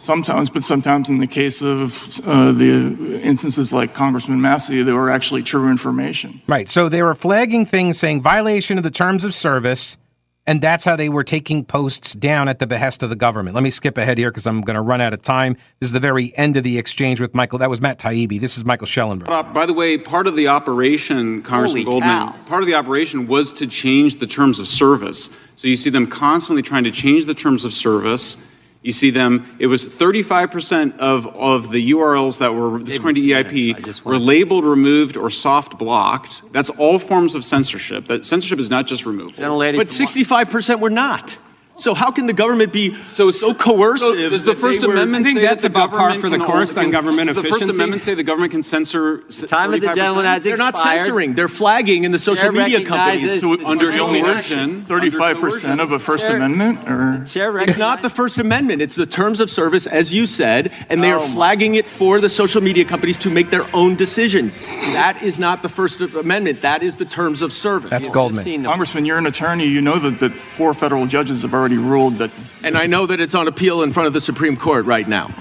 Sometimes, 0.00 0.48
but 0.48 0.64
sometimes 0.64 1.10
in 1.10 1.18
the 1.18 1.26
case 1.26 1.60
of 1.60 2.20
uh, 2.26 2.52
the 2.52 3.20
instances 3.22 3.70
like 3.70 3.92
Congressman 3.92 4.40
Massey, 4.40 4.82
they 4.82 4.94
were 4.94 5.10
actually 5.10 5.42
true 5.42 5.70
information. 5.70 6.40
Right. 6.46 6.70
So 6.70 6.88
they 6.88 7.02
were 7.02 7.14
flagging 7.14 7.66
things 7.66 7.98
saying 7.98 8.22
violation 8.22 8.78
of 8.78 8.82
the 8.82 8.90
terms 8.90 9.24
of 9.24 9.34
service, 9.34 9.98
and 10.46 10.62
that's 10.62 10.86
how 10.86 10.96
they 10.96 11.10
were 11.10 11.22
taking 11.22 11.66
posts 11.66 12.14
down 12.14 12.48
at 12.48 12.60
the 12.60 12.66
behest 12.66 13.02
of 13.02 13.10
the 13.10 13.14
government. 13.14 13.54
Let 13.54 13.62
me 13.62 13.68
skip 13.68 13.98
ahead 13.98 14.16
here 14.16 14.30
because 14.30 14.46
I'm 14.46 14.62
going 14.62 14.76
to 14.76 14.80
run 14.80 15.02
out 15.02 15.12
of 15.12 15.20
time. 15.20 15.52
This 15.80 15.88
is 15.88 15.92
the 15.92 16.00
very 16.00 16.32
end 16.34 16.56
of 16.56 16.64
the 16.64 16.78
exchange 16.78 17.20
with 17.20 17.34
Michael. 17.34 17.58
That 17.58 17.68
was 17.68 17.82
Matt 17.82 17.98
Taibbi. 17.98 18.40
This 18.40 18.56
is 18.56 18.64
Michael 18.64 18.86
Schellenberg. 18.86 19.28
Uh, 19.28 19.42
by 19.42 19.66
the 19.66 19.74
way, 19.74 19.98
part 19.98 20.26
of 20.26 20.34
the 20.34 20.48
operation, 20.48 21.42
Congressman 21.42 21.84
Holy 21.84 22.00
Goldman, 22.00 22.28
cow. 22.28 22.42
part 22.46 22.62
of 22.62 22.66
the 22.66 22.74
operation 22.74 23.26
was 23.26 23.52
to 23.52 23.66
change 23.66 24.16
the 24.16 24.26
terms 24.26 24.60
of 24.60 24.66
service. 24.66 25.28
So 25.56 25.68
you 25.68 25.76
see 25.76 25.90
them 25.90 26.06
constantly 26.06 26.62
trying 26.62 26.84
to 26.84 26.90
change 26.90 27.26
the 27.26 27.34
terms 27.34 27.66
of 27.66 27.74
service 27.74 28.42
you 28.82 28.92
see 28.92 29.10
them, 29.10 29.56
it 29.58 29.66
was 29.66 29.84
35% 29.84 30.98
of, 30.98 31.26
of 31.36 31.70
the 31.70 31.90
URLs 31.92 32.38
that 32.38 32.54
were, 32.54 32.78
this 32.82 32.96
according 32.96 33.22
to 33.22 33.28
EIP, 33.28 34.04
were 34.04 34.18
labeled, 34.18 34.64
removed, 34.64 35.18
or 35.18 35.30
soft 35.30 35.78
blocked. 35.78 36.50
That's 36.52 36.70
all 36.70 36.98
forms 36.98 37.34
of 37.34 37.44
censorship. 37.44 38.06
That 38.06 38.24
censorship 38.24 38.58
is 38.58 38.70
not 38.70 38.86
just 38.86 39.04
removal. 39.04 39.44
But 39.76 39.88
65% 39.88 40.80
were 40.80 40.88
not. 40.88 41.36
So 41.80 41.94
how 41.94 42.10
can 42.10 42.26
the 42.26 42.32
government 42.32 42.72
be 42.72 42.94
so, 43.10 43.30
so 43.30 43.54
coercive? 43.54 44.00
So 44.08 44.28
does 44.28 44.44
the 44.44 44.54
First 44.54 44.82
Amendment 44.82 45.26
say 45.26 45.40
that 45.42 45.60
the 45.60 45.68
government 45.70 46.20
for 46.20 46.28
the 46.28 46.38
course 46.38 46.76
on 46.76 46.90
government 46.90 47.28
does 47.28 47.36
efficiency? 47.38 47.60
the 47.60 47.66
First 47.66 47.74
Amendment 47.76 48.02
say 48.02 48.14
the 48.14 48.22
government 48.22 48.52
can 48.52 48.62
censor? 48.62 49.18
Time 49.46 49.72
of 49.74 49.80
the 49.80 49.92
gentleman 49.92 50.26
has 50.26 50.44
They're 50.44 50.54
expired. 50.54 50.74
not 50.74 50.82
censoring. 50.82 51.34
They're 51.34 51.48
flagging 51.48 52.04
in 52.04 52.12
the 52.12 52.18
social 52.18 52.42
Chair 52.42 52.52
media 52.52 52.84
companies. 52.84 53.24
recognizes- 53.42 53.66
under 53.66 54.02
only 54.02 54.20
coercion. 54.22 54.82
Thirty-five 54.82 55.38
percent 55.40 55.80
of 55.80 55.92
a 55.92 55.98
First 55.98 56.26
Chair- 56.26 56.36
Amendment, 56.36 56.88
or 56.88 57.22
It's 57.62 57.76
not 57.78 58.02
the 58.02 58.10
First 58.10 58.38
Amendment. 58.38 58.82
It's 58.82 58.96
the 58.96 59.06
terms 59.06 59.40
of 59.40 59.50
service, 59.50 59.86
as 59.86 60.12
you 60.14 60.26
said, 60.26 60.72
and 60.88 61.02
they 61.02 61.10
are 61.10 61.18
Oh, 61.18 61.26
my. 61.28 61.34
flagging 61.34 61.74
it 61.76 61.88
for 61.88 62.20
the 62.20 62.28
social 62.28 62.60
media 62.62 62.84
companies 62.84 63.16
to 63.18 63.30
make 63.30 63.50
their 63.50 63.64
own 63.74 63.94
decisions. 63.94 64.60
That 64.92 65.22
is 65.22 65.38
not 65.38 65.62
the 65.62 65.68
First 65.68 66.00
Amendment. 66.00 66.62
That 66.62 66.82
is 66.82 66.96
the 66.96 67.04
terms 67.04 67.42
of 67.42 67.52
service. 67.52 67.90
That's 67.90 68.08
Goldman. 68.08 68.44
Seen. 68.44 68.64
Congressman, 68.64 69.04
you're 69.06 69.18
an 69.18 69.26
attorney. 69.26 69.66
You 69.66 69.80
know 69.82 69.98
that, 69.98 70.18
that 70.20 70.32
four 70.34 70.74
federal 70.74 71.06
judges 71.06 71.42
have 71.42 71.54
already 71.70 71.88
ruled 71.88 72.18
that. 72.18 72.30
and 72.62 72.76
I 72.76 72.86
know 72.86 73.06
that 73.06 73.20
it's 73.20 73.34
on 73.34 73.48
appeal 73.48 73.82
in 73.82 73.92
front 73.92 74.06
of 74.06 74.12
the 74.12 74.20
Supreme 74.20 74.56
Court 74.56 74.84
right 74.86 75.06
now. 75.06 75.34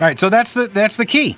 Right. 0.00 0.18
So 0.18 0.30
that's 0.30 0.54
the 0.54 0.66
that's 0.68 0.96
the 0.96 1.04
key. 1.04 1.36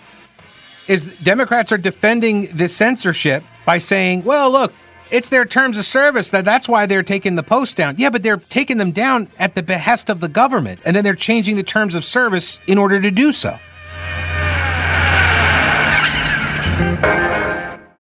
Is 0.86 1.06
Democrats 1.18 1.72
are 1.72 1.78
defending 1.78 2.46
this 2.54 2.76
censorship 2.76 3.42
by 3.66 3.78
saying, 3.78 4.22
"Well, 4.22 4.52
look, 4.52 4.72
it's 5.10 5.28
their 5.30 5.44
terms 5.44 5.78
of 5.78 5.84
service 5.84 6.28
that 6.30 6.44
that's 6.44 6.68
why 6.68 6.86
they're 6.86 7.02
taking 7.02 7.34
the 7.34 7.42
posts 7.42 7.74
down." 7.74 7.96
Yeah, 7.98 8.10
but 8.10 8.22
they're 8.22 8.36
taking 8.36 8.76
them 8.76 8.92
down 8.92 9.26
at 9.36 9.56
the 9.56 9.64
behest 9.64 10.08
of 10.08 10.20
the 10.20 10.28
government, 10.28 10.78
and 10.84 10.94
then 10.94 11.02
they're 11.02 11.16
changing 11.16 11.56
the 11.56 11.64
terms 11.64 11.96
of 11.96 12.04
service 12.04 12.60
in 12.68 12.78
order 12.78 13.00
to 13.00 13.10
do 13.10 13.32
so. 13.32 13.58